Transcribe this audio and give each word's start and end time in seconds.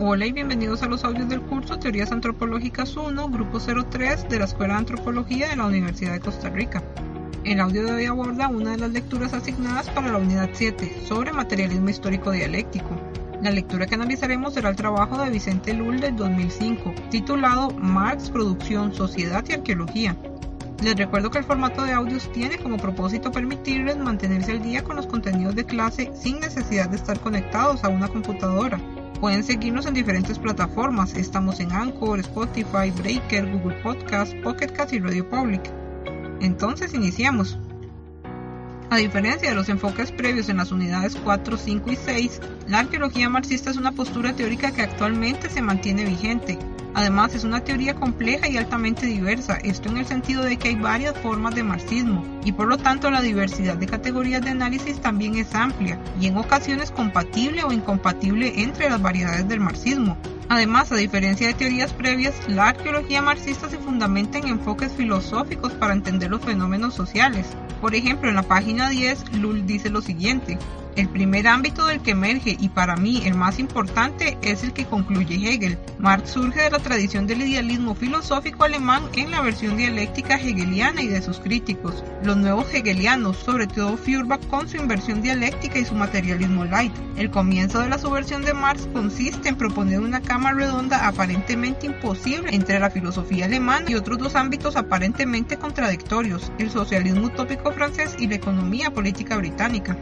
Hola 0.00 0.26
y 0.26 0.32
bienvenidos 0.32 0.82
a 0.82 0.88
los 0.88 1.04
audios 1.04 1.28
del 1.28 1.40
curso 1.40 1.78
Teorías 1.78 2.10
Antropológicas 2.10 2.96
1, 2.96 3.28
Grupo 3.28 3.60
03 3.60 4.28
de 4.28 4.40
la 4.40 4.46
Escuela 4.46 4.74
de 4.74 4.80
Antropología 4.80 5.48
de 5.48 5.54
la 5.54 5.66
Universidad 5.66 6.14
de 6.14 6.20
Costa 6.20 6.50
Rica. 6.50 6.82
El 7.44 7.60
audio 7.60 7.84
de 7.84 7.92
hoy 7.92 8.04
aborda 8.06 8.48
una 8.48 8.72
de 8.72 8.78
las 8.78 8.90
lecturas 8.90 9.32
asignadas 9.34 9.88
para 9.90 10.10
la 10.10 10.18
unidad 10.18 10.50
7 10.52 11.02
sobre 11.06 11.32
materialismo 11.32 11.90
histórico 11.90 12.32
dialéctico. 12.32 12.90
La 13.40 13.52
lectura 13.52 13.86
que 13.86 13.94
analizaremos 13.94 14.54
será 14.54 14.70
el 14.70 14.74
trabajo 14.74 15.16
de 15.22 15.30
Vicente 15.30 15.72
Lull 15.72 16.00
del 16.00 16.16
2005, 16.16 16.92
titulado 17.12 17.70
Marx, 17.70 18.30
Producción, 18.30 18.92
Sociedad 18.92 19.44
y 19.48 19.52
Arqueología. 19.52 20.16
Les 20.82 20.96
recuerdo 20.96 21.30
que 21.30 21.38
el 21.38 21.44
formato 21.44 21.84
de 21.84 21.92
audios 21.92 22.32
tiene 22.32 22.58
como 22.58 22.78
propósito 22.78 23.30
permitirles 23.30 23.96
mantenerse 23.96 24.50
al 24.50 24.62
día 24.62 24.82
con 24.82 24.96
los 24.96 25.06
contenidos 25.06 25.54
de 25.54 25.66
clase 25.66 26.10
sin 26.20 26.40
necesidad 26.40 26.88
de 26.88 26.96
estar 26.96 27.20
conectados 27.20 27.84
a 27.84 27.88
una 27.88 28.08
computadora 28.08 28.80
Pueden 29.24 29.42
seguirnos 29.42 29.86
en 29.86 29.94
diferentes 29.94 30.38
plataformas. 30.38 31.14
Estamos 31.14 31.58
en 31.58 31.72
Anchor, 31.72 32.20
Spotify, 32.20 32.90
Breaker, 32.94 33.50
Google 33.52 33.80
Podcast, 33.82 34.34
Pocket 34.42 34.66
Cast 34.66 34.92
y 34.92 34.98
Radio 34.98 35.26
Public. 35.26 35.62
Entonces 36.42 36.92
iniciamos. 36.92 37.58
A 38.90 38.98
diferencia 38.98 39.48
de 39.48 39.54
los 39.54 39.70
enfoques 39.70 40.12
previos 40.12 40.50
en 40.50 40.58
las 40.58 40.72
unidades 40.72 41.16
4, 41.24 41.56
5 41.56 41.92
y 41.92 41.96
6, 41.96 42.40
la 42.68 42.80
arqueología 42.80 43.30
marxista 43.30 43.70
es 43.70 43.78
una 43.78 43.92
postura 43.92 44.36
teórica 44.36 44.72
que 44.72 44.82
actualmente 44.82 45.48
se 45.48 45.62
mantiene 45.62 46.04
vigente. 46.04 46.58
Además, 46.94 47.34
es 47.34 47.42
una 47.42 47.60
teoría 47.60 47.94
compleja 47.94 48.48
y 48.48 48.56
altamente 48.56 49.06
diversa, 49.06 49.56
esto 49.56 49.88
en 49.88 49.96
el 49.96 50.06
sentido 50.06 50.42
de 50.44 50.56
que 50.56 50.68
hay 50.68 50.76
varias 50.76 51.18
formas 51.18 51.54
de 51.56 51.64
marxismo, 51.64 52.24
y 52.44 52.52
por 52.52 52.68
lo 52.68 52.78
tanto 52.78 53.10
la 53.10 53.20
diversidad 53.20 53.76
de 53.76 53.86
categorías 53.86 54.42
de 54.42 54.50
análisis 54.50 55.00
también 55.00 55.34
es 55.34 55.54
amplia, 55.56 55.98
y 56.20 56.28
en 56.28 56.36
ocasiones 56.36 56.92
compatible 56.92 57.64
o 57.64 57.72
incompatible 57.72 58.62
entre 58.62 58.88
las 58.88 59.02
variedades 59.02 59.48
del 59.48 59.58
marxismo. 59.58 60.16
Además, 60.48 60.92
a 60.92 60.96
diferencia 60.96 61.48
de 61.48 61.54
teorías 61.54 61.92
previas, 61.92 62.34
la 62.46 62.68
arqueología 62.68 63.22
marxista 63.22 63.68
se 63.68 63.78
fundamenta 63.78 64.38
en 64.38 64.46
enfoques 64.46 64.92
filosóficos 64.92 65.72
para 65.72 65.94
entender 65.94 66.30
los 66.30 66.42
fenómenos 66.42 66.94
sociales. 66.94 67.46
Por 67.80 67.94
ejemplo, 67.94 68.28
en 68.28 68.36
la 68.36 68.42
página 68.42 68.88
10, 68.88 69.32
Lull 69.40 69.66
dice 69.66 69.90
lo 69.90 70.00
siguiente, 70.00 70.58
el 70.96 71.08
primer 71.08 71.48
ámbito 71.48 71.86
del 71.86 72.00
que 72.00 72.12
emerge 72.12 72.56
y 72.58 72.68
para 72.68 72.96
mí 72.96 73.22
el 73.24 73.34
más 73.34 73.58
importante 73.58 74.38
es 74.42 74.62
el 74.62 74.72
que 74.72 74.86
concluye 74.86 75.34
Hegel. 75.34 75.78
Marx 75.98 76.30
surge 76.30 76.62
de 76.62 76.70
la 76.70 76.78
tradición 76.78 77.26
del 77.26 77.42
idealismo 77.42 77.94
filosófico 77.94 78.64
alemán 78.64 79.02
en 79.14 79.30
la 79.30 79.40
versión 79.40 79.76
dialéctica 79.76 80.36
hegeliana 80.36 81.02
y 81.02 81.08
de 81.08 81.22
sus 81.22 81.38
críticos, 81.40 82.04
los 82.22 82.36
nuevos 82.36 82.72
hegelianos, 82.72 83.36
sobre 83.36 83.66
todo 83.66 83.96
Feuerbach 83.96 84.46
con 84.48 84.68
su 84.68 84.76
inversión 84.76 85.22
dialéctica 85.22 85.78
y 85.78 85.84
su 85.84 85.94
materialismo 85.94 86.64
light. 86.64 86.92
El 87.16 87.30
comienzo 87.30 87.80
de 87.80 87.88
la 87.88 87.98
subversión 87.98 88.42
de 88.42 88.54
Marx 88.54 88.88
consiste 88.92 89.48
en 89.48 89.56
proponer 89.56 90.00
una 90.00 90.20
cama 90.20 90.52
redonda 90.52 91.06
aparentemente 91.06 91.86
imposible 91.86 92.54
entre 92.54 92.78
la 92.78 92.90
filosofía 92.90 93.46
alemana 93.46 93.90
y 93.90 93.94
otros 93.94 94.18
dos 94.18 94.34
ámbitos 94.34 94.76
aparentemente 94.76 95.56
contradictorios, 95.56 96.52
el 96.58 96.70
socialismo 96.70 97.26
utópico 97.26 97.72
francés 97.72 98.16
y 98.18 98.26
la 98.26 98.36
economía 98.36 98.92
política 98.92 99.36
británica. 99.36 99.96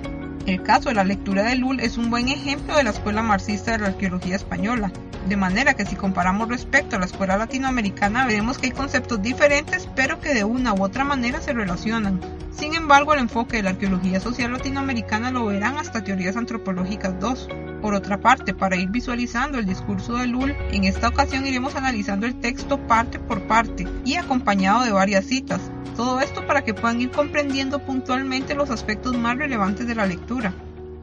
El 0.44 0.60
caso 0.64 0.88
de 0.88 0.96
la 0.96 1.04
lectura 1.04 1.44
de 1.44 1.54
Lull 1.54 1.78
es 1.78 1.98
un 1.98 2.10
buen 2.10 2.28
ejemplo 2.28 2.76
de 2.76 2.82
la 2.82 2.90
escuela 2.90 3.22
marxista 3.22 3.72
de 3.72 3.78
la 3.78 3.86
arqueología 3.88 4.34
española, 4.34 4.90
de 5.28 5.36
manera 5.36 5.74
que 5.74 5.86
si 5.86 5.94
comparamos 5.94 6.48
respecto 6.48 6.96
a 6.96 6.98
la 6.98 7.06
escuela 7.06 7.36
latinoamericana 7.36 8.26
veremos 8.26 8.58
que 8.58 8.66
hay 8.66 8.72
conceptos 8.72 9.22
diferentes 9.22 9.88
pero 9.94 10.20
que 10.20 10.34
de 10.34 10.42
una 10.42 10.74
u 10.74 10.82
otra 10.82 11.04
manera 11.04 11.40
se 11.40 11.52
relacionan. 11.52 12.20
Sin 12.52 12.74
embargo, 12.74 13.14
el 13.14 13.20
enfoque 13.20 13.56
de 13.56 13.62
la 13.62 13.70
arqueología 13.70 14.20
social 14.20 14.52
latinoamericana 14.52 15.30
lo 15.30 15.46
verán 15.46 15.78
hasta 15.78 16.04
teorías 16.04 16.36
antropológicas 16.36 17.18
2. 17.18 17.48
Por 17.80 17.94
otra 17.94 18.20
parte, 18.20 18.54
para 18.54 18.76
ir 18.76 18.90
visualizando 18.90 19.58
el 19.58 19.66
discurso 19.66 20.16
de 20.16 20.26
Lull, 20.26 20.54
en 20.70 20.84
esta 20.84 21.08
ocasión 21.08 21.46
iremos 21.46 21.74
analizando 21.74 22.26
el 22.26 22.38
texto 22.38 22.78
parte 22.86 23.18
por 23.18 23.42
parte 23.46 23.88
y 24.04 24.16
acompañado 24.16 24.84
de 24.84 24.92
varias 24.92 25.24
citas, 25.24 25.60
todo 25.96 26.20
esto 26.20 26.46
para 26.46 26.62
que 26.62 26.74
puedan 26.74 27.00
ir 27.00 27.10
comprendiendo 27.10 27.80
puntualmente 27.80 28.54
los 28.54 28.70
aspectos 28.70 29.16
más 29.16 29.36
relevantes 29.36 29.86
de 29.86 29.94
la 29.94 30.06
lectura. 30.06 30.54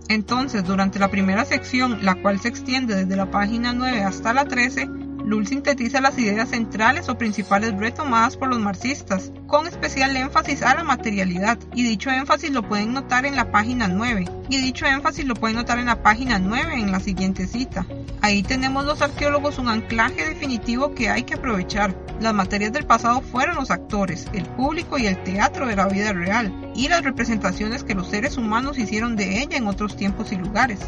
Entonces, 0.08 0.64
durante 0.64 0.98
la 0.98 1.10
primera 1.10 1.46
sección, 1.46 2.04
la 2.04 2.16
cual 2.16 2.40
se 2.40 2.48
extiende 2.48 2.96
desde 2.96 3.16
la 3.16 3.30
página 3.30 3.74
9 3.74 4.04
hasta 4.04 4.34
la 4.34 4.46
13, 4.46 4.90
Lull 5.30 5.46
sintetiza 5.46 6.02
las 6.02 6.18
ideas 6.18 6.50
centrales 6.50 7.08
o 7.08 7.20
principales 7.20 7.78
retomadas 7.78 8.36
por 8.36 8.50
los 8.50 8.60
marxistas, 8.60 9.32
con 9.46 9.68
especial 9.68 10.18
énfasis 10.18 10.64
a 10.64 10.74
la 10.74 10.84
materialidad, 10.84 11.60
y 11.76 11.84
dicho 11.84 12.10
énfasis 12.10 12.50
lo 12.50 12.68
pueden 12.68 12.94
notar 12.94 13.28
en 13.28 13.36
la 13.36 13.52
página 13.52 13.88
9, 13.88 14.26
y 14.50 14.58
dicho 14.58 14.88
énfasis 14.88 15.26
lo 15.26 15.36
pueden 15.36 15.58
notar 15.58 15.78
en 15.78 15.86
la 15.86 16.02
página 16.02 16.40
9 16.40 16.80
en 16.80 16.92
la 16.92 17.00
siguiente 17.00 17.46
cita. 17.46 17.86
Ahí 18.22 18.42
tenemos 18.42 18.86
los 18.86 19.04
arqueólogos 19.04 19.60
un 19.60 19.70
anclaje 19.70 20.26
definitivo 20.26 20.96
que 20.96 21.12
hay 21.12 21.22
que 21.22 21.36
aprovechar. 21.36 21.96
Las 22.20 22.34
materias 22.34 22.74
del 22.74 22.88
pasado 22.88 23.22
fueron 23.22 23.56
los 23.56 23.70
actores, 23.70 24.26
el 24.34 24.48
público 24.48 24.98
y 24.98 25.06
el 25.06 25.22
teatro 25.22 25.68
de 25.68 25.76
la 25.76 25.88
vida 25.88 26.12
real, 26.12 26.72
y 26.74 26.88
las 26.88 27.04
representaciones 27.04 27.84
que 27.84 27.94
los 27.94 28.08
seres 28.08 28.36
humanos 28.36 28.80
hicieron 28.80 29.16
de 29.16 29.44
ella 29.44 29.58
en 29.58 29.68
otros 29.68 29.96
tiempos 29.96 30.32
y 30.32 30.38
lugares. 30.38 30.80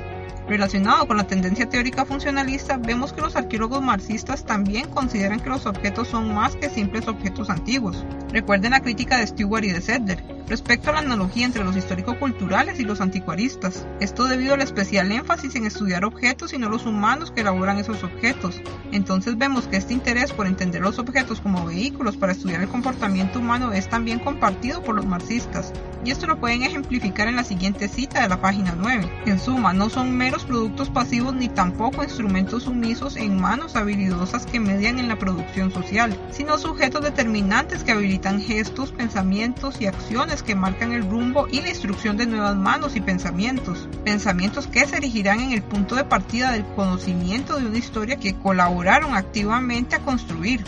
Relacionado 0.48 1.08
con 1.08 1.18
la 1.18 1.28
tendencia 1.28 1.70
teórica 1.70 2.06
funcionalista, 2.06 2.78
vemos 2.78 3.14
que 3.14 3.22
los 3.22 3.36
arqueólogos 3.36 3.82
marxistas 3.82 4.46
también 4.46 4.90
consideran 4.90 5.40
que 5.40 5.50
los 5.50 5.66
objetos 5.66 6.08
son 6.10 6.34
más 6.34 6.56
que 6.56 6.70
simples 6.70 7.08
objetos 7.08 7.50
antiguos. 7.50 8.06
Recuerden 8.32 8.72
la 8.72 8.82
crítica 8.82 9.18
de 9.18 9.28
Stewart 9.28 9.64
y 9.64 9.72
de 9.72 9.82
Sedler 9.82 10.24
respecto 10.52 10.90
a 10.90 10.94
la 10.94 11.00
analogía 11.00 11.46
entre 11.46 11.64
los 11.64 11.78
histórico-culturales 11.78 12.78
y 12.78 12.84
los 12.84 13.00
anticuaristas. 13.00 13.88
Esto 14.02 14.26
debido 14.26 14.54
al 14.54 14.62
especial 14.62 15.10
énfasis 15.10 15.56
en 15.56 15.66
estudiar 15.66 16.04
objetos 16.04 16.52
y 16.52 16.58
no 16.58 16.68
los 16.68 16.86
humanos 16.86 17.32
que 17.32 17.40
elaboran 17.40 17.78
esos 17.78 18.04
objetos. 18.04 18.62
Entonces 18.92 19.38
vemos 19.38 19.68
que 19.68 19.78
este 19.78 19.94
interés 19.94 20.34
por 20.34 20.48
entender 20.48 20.82
los 20.82 21.00
objetos 21.00 21.40
como 21.40 21.66
vehículos 21.66 22.18
para 22.18 22.34
estudiar 22.34 22.62
el 22.62 22.68
comportamiento 22.68 23.40
humano 23.40 23.72
es 23.72 23.88
también 23.88 24.20
compartido 24.20 24.84
por 24.84 24.96
los 24.96 25.06
marxistas. 25.06 25.72
Y 26.04 26.12
esto 26.12 26.28
lo 26.28 26.40
pueden 26.40 26.64
ejemplificar 26.64 27.30
en 27.30 27.38
la 27.38 27.46
siguiente 27.46 27.88
cita 27.88 28.22
de 28.22 28.28
la 28.28 28.42
página 28.42 28.76
9. 28.78 29.10
En 29.28 29.40
suma, 29.40 29.72
no 29.72 29.90
son 29.90 30.18
meros 30.18 30.41
productos 30.44 30.90
pasivos 30.90 31.34
ni 31.34 31.50
tampoco 31.50 32.04
instrumentos 32.04 32.64
sumisos 32.64 33.16
en 33.16 33.40
manos 33.40 33.76
habilidosas 33.76 34.46
que 34.46 34.60
median 34.60 35.00
en 35.00 35.08
la 35.08 35.18
producción 35.18 35.72
social, 35.72 36.18
sino 36.32 36.58
sujetos 36.58 37.02
determinantes 37.02 37.84
que 37.84 37.92
habilitan 37.92 38.42
gestos, 38.42 38.92
pensamientos 38.92 39.80
y 39.82 39.88
acciones 39.88 40.44
que 40.44 40.56
marcan 40.56 40.92
el 40.92 41.10
rumbo 41.10 41.48
y 41.52 41.62
la 41.62 41.70
instrucción 41.70 42.18
de 42.18 42.28
nuevas 42.28 42.56
manos 42.56 42.96
y 42.96 43.02
pensamientos. 43.02 43.88
Pensamientos 44.04 44.68
que 44.68 44.86
se 44.86 44.98
erigirán 44.98 45.40
en 45.40 45.52
el 45.52 45.64
punto 45.64 45.96
de 45.96 46.04
partida 46.04 46.52
del 46.52 46.66
conocimiento 46.66 47.58
de 47.58 47.66
una 47.66 47.78
historia 47.78 48.18
que 48.18 48.36
colaboraron 48.36 49.16
activamente 49.16 49.96
a 49.96 50.00
construir. 50.00 50.64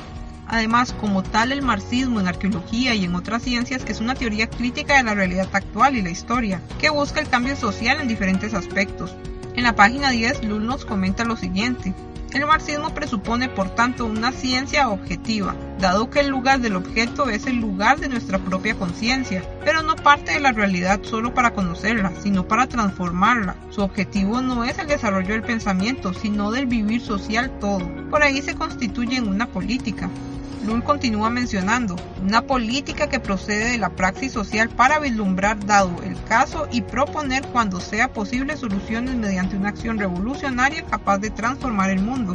Además, 0.47 0.93
como 0.99 1.23
tal, 1.23 1.51
el 1.51 1.61
marxismo 1.61 2.19
en 2.19 2.27
arqueología 2.27 2.93
y 2.93 3.05
en 3.05 3.15
otras 3.15 3.43
ciencias 3.43 3.83
es 3.87 3.99
una 4.01 4.13
teoría 4.13 4.49
crítica 4.49 4.97
de 4.97 5.03
la 5.03 5.15
realidad 5.15 5.47
actual 5.51 5.95
y 5.95 6.01
la 6.01 6.09
historia, 6.09 6.61
que 6.79 6.89
busca 6.89 7.21
el 7.21 7.29
cambio 7.29 7.55
social 7.55 8.01
en 8.01 8.07
diferentes 8.07 8.53
aspectos. 8.53 9.15
En 9.55 9.63
la 9.63 9.75
página 9.75 10.09
10, 10.09 10.45
Lull 10.45 10.65
nos 10.65 10.83
comenta 10.83 11.25
lo 11.25 11.37
siguiente. 11.37 11.93
El 12.33 12.47
marxismo 12.47 12.95
presupone, 12.95 13.47
por 13.47 13.69
tanto, 13.69 14.07
una 14.07 14.31
ciencia 14.31 14.89
objetiva, 14.89 15.55
dado 15.79 16.09
que 16.09 16.21
el 16.21 16.29
lugar 16.29 16.59
del 16.59 16.75
objeto 16.75 17.29
es 17.29 17.45
el 17.45 17.57
lugar 17.57 17.99
de 17.99 18.09
nuestra 18.09 18.39
propia 18.39 18.73
conciencia, 18.73 19.43
pero 19.63 19.83
no 19.83 19.95
parte 19.95 20.31
de 20.31 20.39
la 20.39 20.51
realidad 20.51 21.01
solo 21.03 21.35
para 21.35 21.53
conocerla, 21.53 22.11
sino 22.23 22.47
para 22.47 22.65
transformarla. 22.65 23.55
Su 23.69 23.81
objetivo 23.81 24.41
no 24.41 24.63
es 24.63 24.79
el 24.79 24.87
desarrollo 24.87 25.33
del 25.33 25.43
pensamiento, 25.43 26.15
sino 26.15 26.49
del 26.49 26.65
vivir 26.65 27.01
social 27.01 27.51
todo. 27.59 27.87
Por 28.09 28.23
ahí 28.23 28.41
se 28.41 28.55
constituye 28.55 29.17
en 29.17 29.27
una 29.27 29.45
política. 29.45 30.09
Lull 30.63 30.83
continúa 30.83 31.29
mencionando 31.29 31.95
una 32.21 32.43
política 32.43 33.09
que 33.09 33.19
procede 33.19 33.71
de 33.71 33.77
la 33.77 33.89
praxis 33.89 34.31
social 34.31 34.69
para 34.69 34.99
vislumbrar 34.99 35.65
dado 35.65 36.01
el 36.03 36.21
caso 36.23 36.67
y 36.71 36.81
proponer 36.81 37.45
cuando 37.47 37.81
sea 37.81 38.13
posible 38.13 38.55
soluciones 38.55 39.15
mediante 39.15 39.57
una 39.57 39.69
acción 39.69 39.99
revolucionaria 39.99 40.85
capaz 40.85 41.17
de 41.17 41.31
transformar 41.31 41.89
el 41.89 42.01
mundo. 42.01 42.33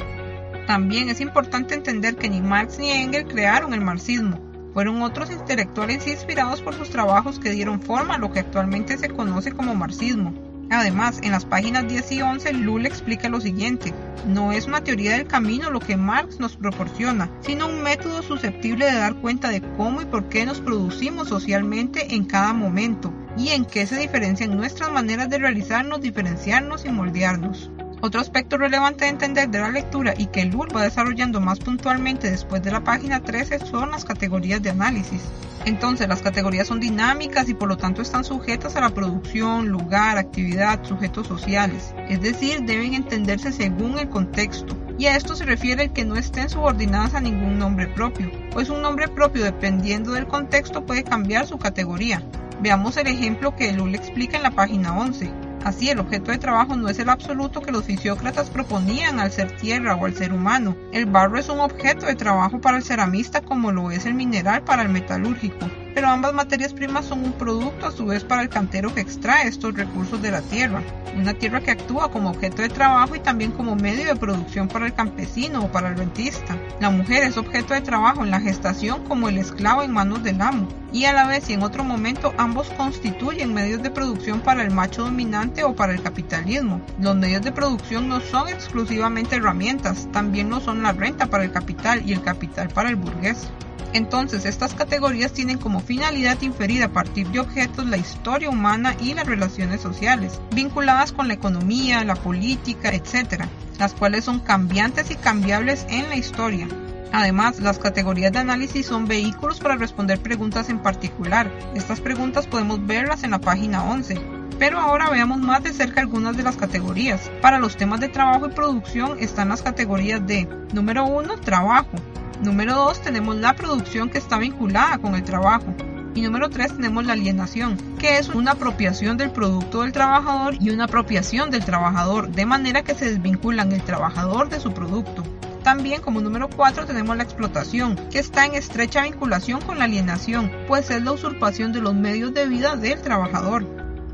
También 0.66 1.08
es 1.08 1.20
importante 1.22 1.74
entender 1.74 2.16
que 2.16 2.28
ni 2.28 2.42
Marx 2.42 2.78
ni 2.78 2.90
Engels 2.90 3.32
crearon 3.32 3.72
el 3.72 3.80
marxismo, 3.80 4.38
fueron 4.74 5.02
otros 5.02 5.30
intelectuales 5.30 6.06
inspirados 6.06 6.60
por 6.60 6.74
sus 6.74 6.90
trabajos 6.90 7.38
que 7.38 7.50
dieron 7.50 7.80
forma 7.80 8.14
a 8.14 8.18
lo 8.18 8.30
que 8.30 8.40
actualmente 8.40 8.98
se 8.98 9.08
conoce 9.08 9.52
como 9.52 9.74
marxismo. 9.74 10.47
Además, 10.70 11.20
en 11.22 11.32
las 11.32 11.44
páginas 11.44 11.88
10 11.88 12.12
y 12.12 12.22
11, 12.22 12.52
Lull 12.52 12.86
explica 12.86 13.28
lo 13.28 13.40
siguiente. 13.40 13.94
No 14.26 14.52
es 14.52 14.66
una 14.66 14.84
teoría 14.84 15.12
del 15.12 15.26
camino 15.26 15.70
lo 15.70 15.80
que 15.80 15.96
Marx 15.96 16.38
nos 16.38 16.56
proporciona, 16.56 17.30
sino 17.40 17.66
un 17.66 17.82
método 17.82 18.22
susceptible 18.22 18.84
de 18.84 18.98
dar 18.98 19.14
cuenta 19.16 19.48
de 19.48 19.62
cómo 19.76 20.02
y 20.02 20.04
por 20.04 20.28
qué 20.28 20.44
nos 20.44 20.60
producimos 20.60 21.28
socialmente 21.28 22.14
en 22.14 22.24
cada 22.24 22.52
momento, 22.52 23.12
y 23.36 23.50
en 23.50 23.64
qué 23.64 23.86
se 23.86 23.98
diferencian 23.98 24.56
nuestras 24.56 24.90
maneras 24.90 25.30
de 25.30 25.38
realizarnos, 25.38 26.00
diferenciarnos 26.00 26.84
y 26.84 26.90
moldearnos. 26.90 27.70
Otro 28.00 28.20
aspecto 28.20 28.58
relevante 28.58 29.04
de 29.04 29.10
entender 29.10 29.48
de 29.48 29.58
la 29.58 29.70
lectura 29.70 30.14
y 30.16 30.26
que 30.26 30.44
Lull 30.44 30.74
va 30.74 30.84
desarrollando 30.84 31.40
más 31.40 31.58
puntualmente 31.58 32.30
después 32.30 32.62
de 32.62 32.70
la 32.70 32.84
página 32.84 33.20
13 33.20 33.58
son 33.66 33.90
las 33.90 34.04
categorías 34.04 34.62
de 34.62 34.70
análisis. 34.70 35.22
Entonces 35.64 36.06
las 36.06 36.22
categorías 36.22 36.68
son 36.68 36.78
dinámicas 36.78 37.48
y 37.48 37.54
por 37.54 37.68
lo 37.68 37.76
tanto 37.76 38.00
están 38.00 38.22
sujetas 38.22 38.76
a 38.76 38.80
la 38.80 38.90
producción, 38.90 39.68
lugar, 39.68 40.16
actividad, 40.16 40.84
sujetos 40.84 41.26
sociales, 41.26 41.92
es 42.08 42.20
decir, 42.20 42.62
deben 42.62 42.94
entenderse 42.94 43.52
según 43.52 43.98
el 43.98 44.08
contexto. 44.08 44.76
y 44.96 45.06
a 45.06 45.16
esto 45.16 45.36
se 45.36 45.44
refiere 45.44 45.84
el 45.84 45.92
que 45.92 46.04
no 46.04 46.16
estén 46.16 46.48
subordinadas 46.48 47.14
a 47.14 47.20
ningún 47.20 47.56
nombre 47.56 47.86
propio, 47.86 48.30
pues 48.50 48.68
un 48.68 48.82
nombre 48.82 49.06
propio 49.06 49.44
dependiendo 49.44 50.12
del 50.12 50.26
contexto 50.26 50.86
puede 50.86 51.04
cambiar 51.04 51.46
su 51.46 51.56
categoría. 51.56 52.22
Veamos 52.60 52.96
el 52.96 53.06
ejemplo 53.06 53.54
que 53.54 53.72
Lul 53.72 53.94
explica 53.94 54.36
en 54.36 54.42
la 54.42 54.50
página 54.50 54.98
11. 54.98 55.47
Así, 55.64 55.90
el 55.90 55.98
objeto 55.98 56.30
de 56.30 56.38
trabajo 56.38 56.76
no 56.76 56.88
es 56.88 56.98
el 56.98 57.08
absoluto 57.08 57.60
que 57.60 57.72
los 57.72 57.84
fisiócratas 57.84 58.50
proponían 58.50 59.20
al 59.20 59.32
ser 59.32 59.56
tierra 59.56 59.94
o 59.94 60.04
al 60.04 60.14
ser 60.14 60.32
humano. 60.32 60.76
El 60.92 61.06
barro 61.06 61.38
es 61.38 61.48
un 61.48 61.60
objeto 61.60 62.06
de 62.06 62.14
trabajo 62.14 62.60
para 62.60 62.76
el 62.76 62.84
ceramista 62.84 63.40
como 63.40 63.72
lo 63.72 63.90
es 63.90 64.06
el 64.06 64.14
mineral 64.14 64.62
para 64.62 64.82
el 64.82 64.88
metalúrgico 64.88 65.66
pero 65.94 66.08
ambas 66.08 66.34
materias 66.34 66.72
primas 66.72 67.06
son 67.06 67.24
un 67.24 67.32
producto 67.32 67.86
a 67.86 67.92
su 67.92 68.06
vez 68.06 68.24
para 68.24 68.42
el 68.42 68.48
cantero 68.48 68.94
que 68.94 69.00
extrae 69.00 69.48
estos 69.48 69.74
recursos 69.74 70.20
de 70.22 70.30
la 70.30 70.42
tierra, 70.42 70.82
una 71.16 71.34
tierra 71.34 71.60
que 71.60 71.72
actúa 71.72 72.10
como 72.10 72.30
objeto 72.30 72.62
de 72.62 72.68
trabajo 72.68 73.16
y 73.16 73.20
también 73.20 73.52
como 73.52 73.76
medio 73.76 74.06
de 74.06 74.16
producción 74.16 74.68
para 74.68 74.86
el 74.86 74.94
campesino 74.94 75.64
o 75.64 75.72
para 75.72 75.88
el 75.88 75.96
rentista. 75.96 76.56
La 76.80 76.90
mujer 76.90 77.24
es 77.24 77.36
objeto 77.36 77.74
de 77.74 77.80
trabajo 77.80 78.24
en 78.24 78.30
la 78.30 78.40
gestación 78.40 79.04
como 79.04 79.28
el 79.28 79.38
esclavo 79.38 79.82
en 79.82 79.92
manos 79.92 80.22
del 80.22 80.40
amo, 80.40 80.68
y 80.92 81.04
a 81.04 81.12
la 81.12 81.26
vez 81.26 81.50
y 81.50 81.52
en 81.52 81.62
otro 81.62 81.84
momento 81.84 82.32
ambos 82.38 82.68
constituyen 82.70 83.52
medios 83.52 83.82
de 83.82 83.90
producción 83.90 84.40
para 84.40 84.62
el 84.62 84.70
macho 84.70 85.04
dominante 85.04 85.64
o 85.64 85.74
para 85.74 85.92
el 85.92 86.02
capitalismo. 86.02 86.80
Los 87.00 87.16
medios 87.16 87.42
de 87.42 87.52
producción 87.52 88.08
no 88.08 88.20
son 88.20 88.48
exclusivamente 88.48 89.36
herramientas, 89.36 90.08
también 90.12 90.50
lo 90.50 90.60
son 90.60 90.82
la 90.82 90.92
renta 90.92 91.26
para 91.26 91.44
el 91.44 91.52
capital 91.52 92.02
y 92.08 92.12
el 92.12 92.22
capital 92.22 92.68
para 92.68 92.88
el 92.88 92.96
burgués. 92.96 93.48
Entonces, 93.92 94.44
estas 94.44 94.74
categorías 94.74 95.32
tienen 95.32 95.58
como 95.58 95.80
finalidad 95.80 96.40
inferir 96.42 96.82
a 96.82 96.92
partir 96.92 97.28
de 97.28 97.40
objetos 97.40 97.86
la 97.86 97.96
historia 97.96 98.50
humana 98.50 98.94
y 99.00 99.14
las 99.14 99.26
relaciones 99.26 99.80
sociales, 99.80 100.40
vinculadas 100.54 101.12
con 101.12 101.28
la 101.28 101.34
economía, 101.34 102.04
la 102.04 102.14
política, 102.14 102.90
etc., 102.90 103.44
las 103.78 103.94
cuales 103.94 104.24
son 104.24 104.40
cambiantes 104.40 105.10
y 105.10 105.14
cambiables 105.14 105.86
en 105.88 106.08
la 106.08 106.16
historia. 106.16 106.68
Además, 107.12 107.60
las 107.60 107.78
categorías 107.78 108.32
de 108.32 108.40
análisis 108.40 108.86
son 108.86 109.06
vehículos 109.06 109.60
para 109.60 109.76
responder 109.76 110.20
preguntas 110.20 110.68
en 110.68 110.80
particular. 110.80 111.50
Estas 111.74 112.00
preguntas 112.00 112.46
podemos 112.46 112.86
verlas 112.86 113.24
en 113.24 113.30
la 113.30 113.38
página 113.38 113.84
11. 113.84 114.20
Pero 114.58 114.78
ahora 114.78 115.08
veamos 115.08 115.38
más 115.38 115.62
de 115.62 115.72
cerca 115.72 116.00
algunas 116.00 116.36
de 116.36 116.42
las 116.42 116.56
categorías. 116.56 117.30
Para 117.40 117.58
los 117.60 117.76
temas 117.76 118.00
de 118.00 118.08
trabajo 118.08 118.46
y 118.46 118.50
producción 118.50 119.16
están 119.20 119.48
las 119.48 119.62
categorías 119.62 120.26
de 120.26 120.48
número 120.72 121.06
1, 121.06 121.38
trabajo, 121.38 121.96
Número 122.42 122.76
2 122.76 123.02
tenemos 123.02 123.34
la 123.36 123.54
producción 123.54 124.10
que 124.10 124.18
está 124.18 124.38
vinculada 124.38 124.98
con 124.98 125.16
el 125.16 125.24
trabajo. 125.24 125.74
Y 126.14 126.22
número 126.22 126.48
3 126.48 126.74
tenemos 126.76 127.04
la 127.04 127.14
alienación, 127.14 127.76
que 127.98 128.18
es 128.18 128.28
una 128.28 128.52
apropiación 128.52 129.16
del 129.16 129.30
producto 129.30 129.82
del 129.82 129.92
trabajador 129.92 130.54
y 130.60 130.70
una 130.70 130.84
apropiación 130.84 131.50
del 131.50 131.64
trabajador, 131.64 132.30
de 132.30 132.46
manera 132.46 132.82
que 132.82 132.94
se 132.94 133.06
desvinculan 133.06 133.72
el 133.72 133.82
trabajador 133.82 134.48
de 134.48 134.60
su 134.60 134.72
producto. 134.72 135.24
También 135.64 136.00
como 136.00 136.20
número 136.20 136.48
4 136.48 136.86
tenemos 136.86 137.16
la 137.16 137.24
explotación, 137.24 137.96
que 138.10 138.20
está 138.20 138.46
en 138.46 138.54
estrecha 138.54 139.02
vinculación 139.02 139.60
con 139.60 139.78
la 139.78 139.84
alienación, 139.84 140.50
pues 140.68 140.90
es 140.90 141.02
la 141.02 141.12
usurpación 141.12 141.72
de 141.72 141.80
los 141.80 141.94
medios 141.94 142.32
de 142.34 142.46
vida 142.46 142.76
del 142.76 143.02
trabajador. 143.02 143.66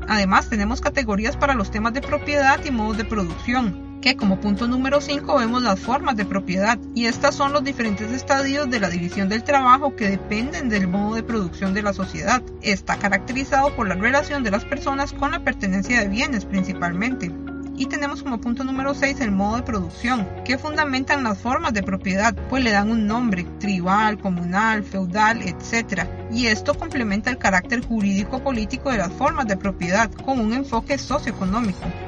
Además 0.07 0.49
tenemos 0.49 0.81
categorías 0.81 1.37
para 1.37 1.53
los 1.53 1.71
temas 1.71 1.93
de 1.93 2.01
propiedad 2.01 2.59
y 2.65 2.71
modos 2.71 2.97
de 2.97 3.05
producción, 3.05 3.84
como 4.13 4.39
punto 4.39 4.67
número 4.67 5.01
5 5.01 5.39
vemos 5.39 5.63
las 5.63 5.79
formas 5.79 6.15
de 6.15 6.25
propiedad 6.25 6.77
y 6.93 7.07
estas 7.07 7.33
son 7.33 7.53
los 7.53 7.63
diferentes 7.63 8.11
estadios 8.11 8.69
de 8.69 8.79
la 8.79 8.89
división 8.89 9.29
del 9.29 9.43
trabajo 9.43 9.95
que 9.95 10.07
dependen 10.07 10.69
del 10.69 10.87
modo 10.87 11.15
de 11.15 11.23
producción 11.23 11.73
de 11.73 11.81
la 11.81 11.91
sociedad. 11.91 12.43
Está 12.61 12.97
caracterizado 12.97 13.75
por 13.75 13.87
la 13.87 13.95
relación 13.95 14.43
de 14.43 14.51
las 14.51 14.63
personas 14.63 15.11
con 15.11 15.31
la 15.31 15.43
pertenencia 15.43 15.99
de 15.99 16.07
bienes 16.07 16.45
principalmente. 16.45 17.31
Y 17.77 17.87
tenemos 17.87 18.21
como 18.21 18.39
punto 18.39 18.63
número 18.63 18.93
6 18.93 19.19
el 19.21 19.31
modo 19.31 19.57
de 19.57 19.63
producción, 19.63 20.29
que 20.45 20.59
fundamentan 20.59 21.23
las 21.23 21.39
formas 21.39 21.73
de 21.73 21.83
propiedad, 21.83 22.35
pues 22.47 22.63
le 22.63 22.71
dan 22.71 22.91
un 22.91 23.07
nombre, 23.07 23.45
tribal, 23.59 24.19
comunal, 24.19 24.83
feudal, 24.83 25.41
etc. 25.41 26.03
Y 26.31 26.45
esto 26.45 26.75
complementa 26.75 27.31
el 27.31 27.39
carácter 27.39 27.83
jurídico-político 27.83 28.91
de 28.91 28.99
las 28.99 29.11
formas 29.13 29.47
de 29.47 29.57
propiedad 29.57 30.11
con 30.11 30.39
un 30.39 30.53
enfoque 30.53 30.99
socioeconómico. 30.99 32.04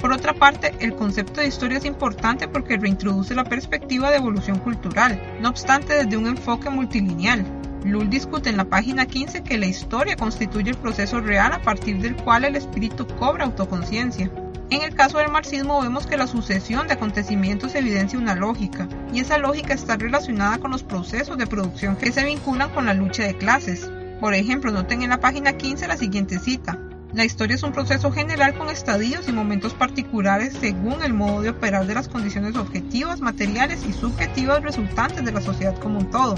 Por 0.00 0.12
otra 0.12 0.32
parte, 0.32 0.74
el 0.80 0.94
concepto 0.94 1.40
de 1.40 1.48
historia 1.48 1.76
es 1.76 1.84
importante 1.84 2.48
porque 2.48 2.78
reintroduce 2.78 3.34
la 3.34 3.44
perspectiva 3.44 4.10
de 4.10 4.16
evolución 4.16 4.58
cultural, 4.58 5.20
no 5.42 5.50
obstante 5.50 5.92
desde 5.92 6.16
un 6.16 6.26
enfoque 6.26 6.70
multilineal. 6.70 7.44
Lull 7.84 8.08
discute 8.08 8.48
en 8.48 8.56
la 8.56 8.64
página 8.64 9.04
15 9.04 9.42
que 9.42 9.58
la 9.58 9.66
historia 9.66 10.16
constituye 10.16 10.70
el 10.70 10.78
proceso 10.78 11.20
real 11.20 11.52
a 11.52 11.60
partir 11.60 11.98
del 11.98 12.16
cual 12.16 12.44
el 12.44 12.56
espíritu 12.56 13.06
cobra 13.06 13.44
autoconciencia. 13.44 14.30
En 14.70 14.82
el 14.82 14.94
caso 14.94 15.18
del 15.18 15.30
marxismo 15.30 15.82
vemos 15.82 16.06
que 16.06 16.16
la 16.16 16.26
sucesión 16.26 16.86
de 16.86 16.94
acontecimientos 16.94 17.74
evidencia 17.74 18.18
una 18.18 18.34
lógica, 18.34 18.88
y 19.12 19.20
esa 19.20 19.36
lógica 19.36 19.74
está 19.74 19.96
relacionada 19.96 20.58
con 20.58 20.70
los 20.70 20.82
procesos 20.82 21.36
de 21.36 21.46
producción 21.46 21.96
que 21.96 22.12
se 22.12 22.24
vinculan 22.24 22.70
con 22.70 22.86
la 22.86 22.94
lucha 22.94 23.24
de 23.24 23.36
clases. 23.36 23.90
Por 24.20 24.32
ejemplo, 24.32 24.70
noten 24.70 25.02
en 25.02 25.10
la 25.10 25.20
página 25.20 25.54
15 25.54 25.88
la 25.88 25.96
siguiente 25.96 26.38
cita. 26.38 26.78
La 27.12 27.24
historia 27.24 27.56
es 27.56 27.64
un 27.64 27.72
proceso 27.72 28.12
general 28.12 28.54
con 28.54 28.68
estadios 28.68 29.28
y 29.28 29.32
momentos 29.32 29.74
particulares 29.74 30.56
según 30.60 31.02
el 31.02 31.12
modo 31.12 31.42
de 31.42 31.50
operar 31.50 31.84
de 31.84 31.94
las 31.94 32.08
condiciones 32.08 32.54
objetivas, 32.54 33.20
materiales 33.20 33.84
y 33.84 33.92
subjetivas 33.92 34.62
resultantes 34.62 35.24
de 35.24 35.32
la 35.32 35.40
sociedad 35.40 35.76
como 35.76 35.98
un 35.98 36.10
todo. 36.10 36.36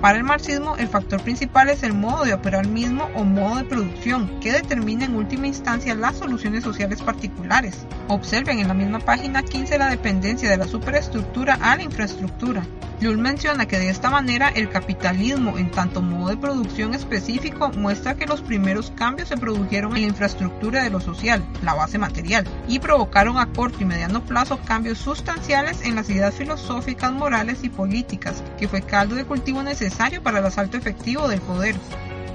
Para 0.00 0.16
el 0.16 0.24
marxismo, 0.24 0.76
el 0.78 0.88
factor 0.88 1.22
principal 1.22 1.68
es 1.68 1.82
el 1.82 1.92
modo 1.92 2.24
de 2.24 2.32
operar 2.32 2.66
mismo 2.66 3.06
o 3.14 3.24
modo 3.24 3.58
de 3.58 3.64
producción, 3.64 4.40
que 4.40 4.52
determina 4.52 5.04
en 5.04 5.14
última 5.14 5.46
instancia 5.46 5.94
las 5.94 6.16
soluciones 6.16 6.64
sociales 6.64 7.02
particulares. 7.02 7.86
Observen 8.08 8.60
en 8.60 8.68
la 8.68 8.74
misma 8.74 8.98
página 8.98 9.42
15 9.42 9.76
la 9.76 9.90
dependencia 9.90 10.48
de 10.48 10.56
la 10.56 10.66
superestructura 10.66 11.58
a 11.60 11.76
la 11.76 11.82
infraestructura. 11.82 12.66
Lull 13.02 13.18
menciona 13.18 13.66
que 13.66 13.80
de 13.80 13.90
esta 13.90 14.10
manera 14.10 14.50
el 14.50 14.68
capitalismo 14.68 15.58
en 15.58 15.72
tanto 15.72 16.00
modo 16.00 16.28
de 16.28 16.36
producción 16.36 16.94
específico 16.94 17.72
muestra 17.72 18.14
que 18.14 18.26
los 18.26 18.42
primeros 18.42 18.92
cambios 18.92 19.28
se 19.28 19.36
produjeron 19.36 19.96
en 19.96 20.02
la 20.02 20.08
infraestructura 20.08 20.84
de 20.84 20.90
lo 20.90 21.00
social, 21.00 21.44
la 21.62 21.74
base 21.74 21.98
material, 21.98 22.46
y 22.68 22.78
provocaron 22.78 23.38
a 23.38 23.52
corto 23.52 23.78
y 23.80 23.86
mediano 23.86 24.24
plazo 24.24 24.60
cambios 24.64 24.98
sustanciales 24.98 25.82
en 25.82 25.96
las 25.96 26.08
ideas 26.10 26.36
filosóficas, 26.36 27.12
morales 27.12 27.64
y 27.64 27.70
políticas, 27.70 28.44
que 28.56 28.68
fue 28.68 28.82
caldo 28.82 29.16
de 29.16 29.24
cultivo 29.24 29.64
necesario 29.64 30.22
para 30.22 30.38
el 30.38 30.46
asalto 30.46 30.76
efectivo 30.76 31.26
del 31.26 31.40
poder. 31.40 31.74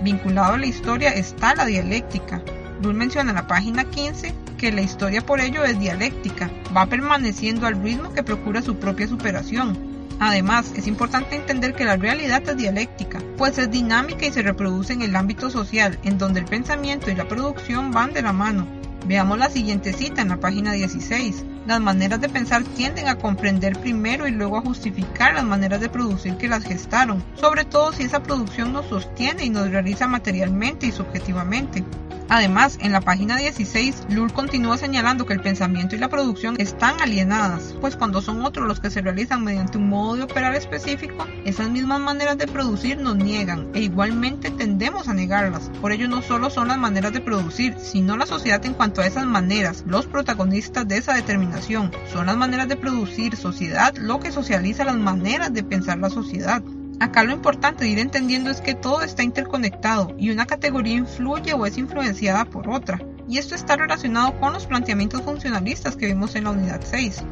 Vinculado 0.03 0.55
a 0.55 0.57
la 0.57 0.65
historia 0.65 1.11
está 1.11 1.55
la 1.55 1.65
dialéctica. 1.65 2.41
Lull 2.83 2.93
menciona 2.93 3.29
en 3.29 3.37
la 3.37 3.47
página 3.47 3.85
15 3.85 4.35
que 4.57 4.73
la 4.73 4.81
historia 4.81 5.25
por 5.25 5.39
ello 5.39 5.63
es 5.63 5.79
dialéctica, 5.79 6.51
va 6.75 6.87
permaneciendo 6.87 7.67
al 7.67 7.81
ritmo 7.81 8.13
que 8.13 8.21
procura 8.21 8.61
su 8.61 8.75
propia 8.75 9.07
superación, 9.07 9.86
Además, 10.19 10.73
es 10.75 10.87
importante 10.87 11.35
entender 11.35 11.75
que 11.75 11.85
la 11.85 11.97
realidad 11.97 12.41
es 12.47 12.57
dialéctica, 12.57 13.21
pues 13.37 13.57
es 13.57 13.69
dinámica 13.69 14.25
y 14.25 14.31
se 14.31 14.41
reproduce 14.41 14.93
en 14.93 15.03
el 15.03 15.15
ámbito 15.15 15.49
social, 15.49 15.99
en 16.03 16.17
donde 16.17 16.39
el 16.39 16.45
pensamiento 16.45 17.11
y 17.11 17.15
la 17.15 17.27
producción 17.27 17.91
van 17.91 18.13
de 18.13 18.23
la 18.23 18.33
mano. 18.33 18.67
Veamos 19.05 19.37
la 19.37 19.49
siguiente 19.49 19.93
cita 19.93 20.21
en 20.21 20.29
la 20.29 20.37
página 20.37 20.73
16. 20.73 21.45
Las 21.67 21.81
maneras 21.81 22.21
de 22.21 22.29
pensar 22.29 22.63
tienden 22.63 23.09
a 23.09 23.17
comprender 23.17 23.77
primero 23.77 24.25
y 24.25 24.31
luego 24.31 24.57
a 24.57 24.61
justificar 24.61 25.33
las 25.33 25.43
maneras 25.43 25.81
de 25.81 25.89
producir 25.89 26.37
que 26.37 26.47
las 26.47 26.63
gestaron, 26.63 27.21
sobre 27.35 27.65
todo 27.65 27.91
si 27.91 28.03
esa 28.03 28.23
producción 28.23 28.71
nos 28.71 28.85
sostiene 28.85 29.43
y 29.43 29.49
nos 29.49 29.69
realiza 29.69 30.07
materialmente 30.07 30.87
y 30.87 30.93
subjetivamente. 30.93 31.83
Además, 32.29 32.77
en 32.81 32.91
la 32.91 32.99
página 32.99 33.37
16, 33.37 34.07
Lull 34.09 34.33
continúa 34.33 34.77
señalando 34.77 35.25
que 35.25 35.33
el 35.33 35.39
pensamiento 35.39 35.95
y 35.95 35.99
la 35.99 36.09
producción 36.09 36.55
están 36.57 37.01
alienadas, 37.01 37.73
pues 37.79 37.95
cuando 37.95 38.21
son 38.21 38.43
otros 38.43 38.67
los 38.67 38.81
que 38.81 38.89
se 38.89 39.01
realizan 39.01 39.45
mediante 39.45 39.77
un 39.77 39.87
modo 39.87 40.17
de 40.17 40.23
operar 40.23 40.53
específico, 40.53 41.25
esas 41.45 41.69
mismas 41.69 42.01
maneras 42.01 42.37
de 42.37 42.47
producir 42.47 42.97
nos 42.97 43.15
niegan 43.15 43.69
e 43.73 43.79
igualmente 43.79 44.51
tendemos 44.51 45.07
a 45.07 45.13
negarlas. 45.13 45.71
Por 45.81 45.93
ello 45.93 46.09
no 46.09 46.21
solo 46.21 46.49
son 46.49 46.67
las 46.67 46.77
maneras 46.77 47.13
de 47.13 47.21
producir, 47.21 47.75
sino 47.79 48.17
la 48.17 48.25
sociedad 48.25 48.65
en 48.65 48.73
cuanto 48.73 49.01
a 49.01 49.07
esas 49.07 49.25
maneras, 49.25 49.85
los 49.87 50.05
protagonistas 50.05 50.85
de 50.85 50.97
esa 50.97 51.13
determinación. 51.13 51.56
Son 51.61 52.27
las 52.27 52.37
maneras 52.37 52.67
de 52.67 52.75
producir 52.75 53.35
sociedad 53.35 53.95
lo 53.97 54.19
que 54.19 54.31
socializa 54.31 54.85
las 54.85 54.95
maneras 54.95 55.51
de 55.53 55.63
pensar 55.63 55.97
la 55.97 56.09
sociedad. 56.09 56.61
Acá 56.99 57.23
lo 57.23 57.33
importante 57.33 57.83
de 57.83 57.89
ir 57.89 57.99
entendiendo 57.99 58.51
es 58.51 58.61
que 58.61 58.75
todo 58.75 59.01
está 59.01 59.23
interconectado 59.23 60.13
y 60.17 60.29
una 60.29 60.45
categoría 60.45 60.93
influye 60.93 61.53
o 61.53 61.65
es 61.65 61.77
influenciada 61.77 62.45
por 62.45 62.69
otra. 62.69 63.01
Y 63.27 63.39
esto 63.39 63.55
está 63.55 63.75
relacionado 63.75 64.39
con 64.39 64.53
los 64.53 64.67
planteamientos 64.67 65.23
funcionalistas 65.23 65.95
que 65.95 66.05
vimos 66.05 66.35
en 66.35 66.45
la 66.45 66.51
unidad 66.51 66.81
6. 66.83 67.23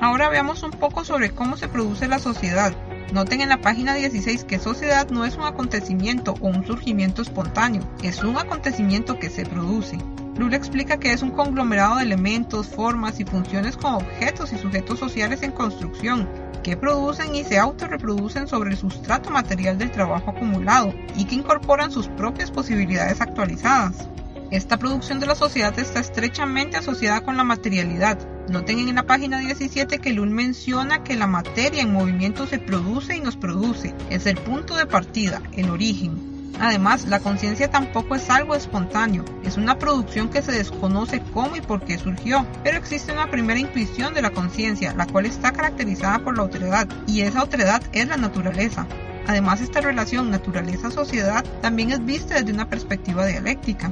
Ahora 0.00 0.28
veamos 0.30 0.62
un 0.62 0.72
poco 0.72 1.04
sobre 1.04 1.30
cómo 1.30 1.56
se 1.56 1.68
produce 1.68 2.08
la 2.08 2.18
sociedad. 2.18 2.74
Noten 3.12 3.42
en 3.42 3.50
la 3.50 3.60
página 3.60 3.94
16 3.94 4.44
que 4.44 4.58
sociedad 4.58 5.08
no 5.10 5.24
es 5.24 5.36
un 5.36 5.44
acontecimiento 5.44 6.34
o 6.40 6.48
un 6.48 6.66
surgimiento 6.66 7.22
espontáneo, 7.22 7.82
es 8.02 8.24
un 8.24 8.36
acontecimiento 8.38 9.18
que 9.18 9.30
se 9.30 9.44
produce. 9.44 9.98
Lula 10.36 10.56
explica 10.56 10.98
que 10.98 11.12
es 11.12 11.22
un 11.22 11.30
conglomerado 11.30 11.96
de 11.96 12.02
elementos, 12.02 12.66
formas 12.66 13.20
y 13.20 13.24
funciones 13.24 13.76
con 13.76 13.94
objetos 13.94 14.52
y 14.52 14.58
sujetos 14.58 14.98
sociales 14.98 15.42
en 15.42 15.52
construcción, 15.52 16.28
que 16.62 16.76
producen 16.76 17.34
y 17.34 17.44
se 17.44 17.58
autorreproducen 17.58 18.48
sobre 18.48 18.70
el 18.70 18.76
sustrato 18.76 19.30
material 19.30 19.78
del 19.78 19.90
trabajo 19.90 20.30
acumulado 20.30 20.92
y 21.16 21.24
que 21.24 21.36
incorporan 21.36 21.90
sus 21.90 22.08
propias 22.08 22.50
posibilidades 22.50 23.20
actualizadas. 23.20 24.08
Esta 24.50 24.76
producción 24.78 25.20
de 25.20 25.26
la 25.26 25.34
sociedad 25.34 25.78
está 25.78 26.00
estrechamente 26.00 26.76
asociada 26.76 27.22
con 27.22 27.36
la 27.36 27.44
materialidad, 27.44 28.18
Noten 28.48 28.78
en 28.78 28.94
la 28.94 29.04
página 29.04 29.38
17 29.38 30.00
que 30.00 30.12
Lul 30.12 30.28
menciona 30.28 31.02
que 31.02 31.16
la 31.16 31.26
materia 31.26 31.82
en 31.82 31.92
movimiento 31.92 32.46
se 32.46 32.58
produce 32.58 33.16
y 33.16 33.20
nos 33.20 33.36
produce. 33.36 33.94
Es 34.10 34.26
el 34.26 34.36
punto 34.36 34.76
de 34.76 34.86
partida, 34.86 35.40
el 35.56 35.70
origen. 35.70 36.33
Además, 36.60 37.06
la 37.06 37.20
conciencia 37.20 37.70
tampoco 37.70 38.14
es 38.14 38.30
algo 38.30 38.54
espontáneo, 38.54 39.24
es 39.44 39.56
una 39.56 39.78
producción 39.78 40.28
que 40.28 40.42
se 40.42 40.52
desconoce 40.52 41.20
cómo 41.32 41.56
y 41.56 41.60
por 41.60 41.84
qué 41.84 41.98
surgió, 41.98 42.46
pero 42.62 42.78
existe 42.78 43.12
una 43.12 43.30
primera 43.30 43.58
intuición 43.58 44.14
de 44.14 44.22
la 44.22 44.30
conciencia, 44.30 44.94
la 44.94 45.06
cual 45.06 45.26
está 45.26 45.52
caracterizada 45.52 46.20
por 46.20 46.36
la 46.36 46.44
otredad, 46.44 46.88
y 47.06 47.22
esa 47.22 47.42
otredad 47.42 47.82
es 47.92 48.06
la 48.06 48.16
naturaleza. 48.16 48.86
Además, 49.26 49.60
esta 49.60 49.80
relación 49.80 50.30
naturaleza-sociedad 50.30 51.44
también 51.62 51.90
es 51.90 52.04
vista 52.04 52.34
desde 52.34 52.52
una 52.52 52.68
perspectiva 52.68 53.26
dialéctica. 53.26 53.90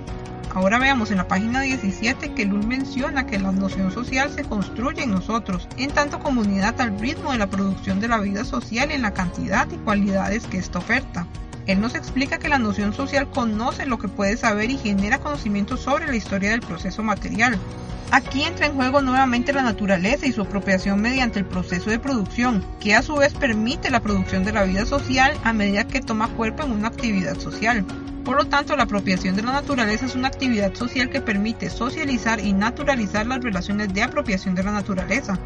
Ahora 0.55 0.79
veamos 0.79 1.11
en 1.11 1.17
la 1.17 1.29
página 1.29 1.63
17 1.63 2.35
que 2.35 2.45
Lull 2.45 2.67
menciona 2.67 3.25
que 3.25 3.39
la 3.39 3.53
noción 3.53 3.91
social 3.91 4.31
se 4.31 4.45
construye 4.45 5.05
en 5.05 5.11
nosotros, 5.11 5.67
en 5.79 5.91
tanto 5.91 6.19
comunidad 6.19 6.79
al 6.79 6.99
ritmo 6.99 7.33
de 7.33 7.39
la 7.39 7.47
producción 7.47 8.01
de 8.01 8.09
la 8.09 8.19
vida 8.19 8.45
social 8.45 8.91
en 8.91 9.01
la 9.01 9.15
cantidad 9.15 9.67
y 9.71 9.77
cualidades 9.77 10.47
que 10.47 10.59
esta 10.59 10.79
oferta. 10.79 11.27
Él 11.67 11.81
nos 11.81 11.95
explica 11.95 12.39
que 12.39 12.49
la 12.49 12.59
noción 12.59 12.93
social 12.93 13.31
conoce 13.31 13.87
lo 13.87 13.99
que 13.99 14.09
puede 14.09 14.37
saber 14.37 14.71
y 14.71 14.79
genera 14.79 15.19
conocimiento 15.19 15.77
sobre 15.77 16.07
la 16.07 16.17
historia 16.17 16.51
del 16.51 16.61
proceso 16.61 17.03
material. 17.03 17.59
Aquí 18.11 18.43
entra 18.43 18.67
en 18.67 18.75
juego 18.75 19.01
nuevamente 19.01 19.55
la 19.55 19.63
naturaleza 19.63 20.27
y 20.27 20.33
su 20.33 20.43
apropiación 20.43 21.01
mediante 21.01 21.39
el 21.39 21.47
proceso 21.47 21.89
de 21.89 21.99
producción, 21.99 22.63
que 22.79 22.95
a 22.95 23.03
su 23.03 23.17
vez 23.17 23.33
permite 23.33 23.91
la 23.91 24.01
producción 24.01 24.45
de 24.45 24.53
la 24.53 24.65
vida 24.65 24.85
social 24.85 25.33
a 25.45 25.53
medida 25.53 25.87
que 25.87 26.03
toma 26.03 26.29
cuerpo 26.29 26.65
en 26.65 26.73
una 26.73 26.89
actividad 26.89 27.39
social. 27.39 27.87
Por 28.25 28.37
lo 28.37 28.45
tanto, 28.47 28.77
la 28.77 28.85
apropiación 28.85 29.35
de 29.35 29.43
la 29.43 29.53
naturaleza 29.53 30.07
es 30.07 30.15
una 30.15 30.29
actividad 30.29 30.75
social 30.75 31.11
que 31.11 31.21
permite 31.21 31.69
socializar 31.71 32.39
y 32.39 32.53
naturalizar 32.53 33.27
las 33.27 33.43
relaciones 33.43 33.93
de 33.93 34.03
apropiación 34.03 34.55
de 34.55 34.63
la 34.63 34.71
naturaleza. 34.71 35.39